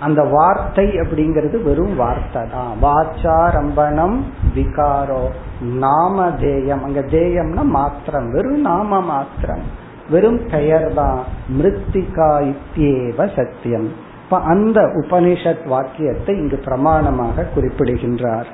அந்த 0.00 0.22
வார்த்தை 0.22 0.86
அப்படிங்கிறது 0.86 1.56
வெறும் 1.62 1.96
வார்த்தை 1.96 2.42
தான். 2.50 2.72
வாச்சாரம்பணம் 2.82 4.16
விகாரோ 4.54 5.22
நாம 5.60 6.26
தேயம் 6.40 6.82
அங்க 6.82 7.00
தேயம்னா 7.00 7.62
மாத்திரம். 7.62 8.28
வெறும் 8.30 8.60
நாம 8.60 9.00
மாத்திரம். 9.00 9.64
வெறும் 10.10 10.40
பெயர் 10.50 10.94
தான். 10.94 11.20
மிருத்திகா 11.58 12.30
இத்தியேவ 12.52 13.18
சத்தியம் 13.36 13.88
இப்ப 14.22 14.38
அந்த 14.42 14.80
உபனிஷத் 14.80 15.66
வாக்கியத்தை 15.66 16.36
இங்கு 16.36 16.58
பிரமாணமாக 16.64 17.46
குறிப்பிடுகின்றார். 17.54 18.48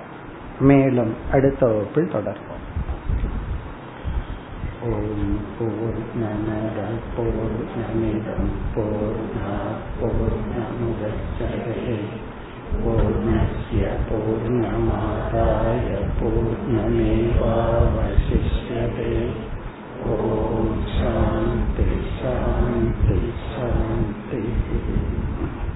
மேலும் 0.61 1.15
அடுத்த 1.33 1.67
வகுப்பில் 1.67 2.13
தொடர்போம் 2.13 2.63
ஓம் 4.85 5.39
போர் 5.59 6.01
நமத 6.21 6.79
போர் 7.17 7.54
ஆ 15.35 15.64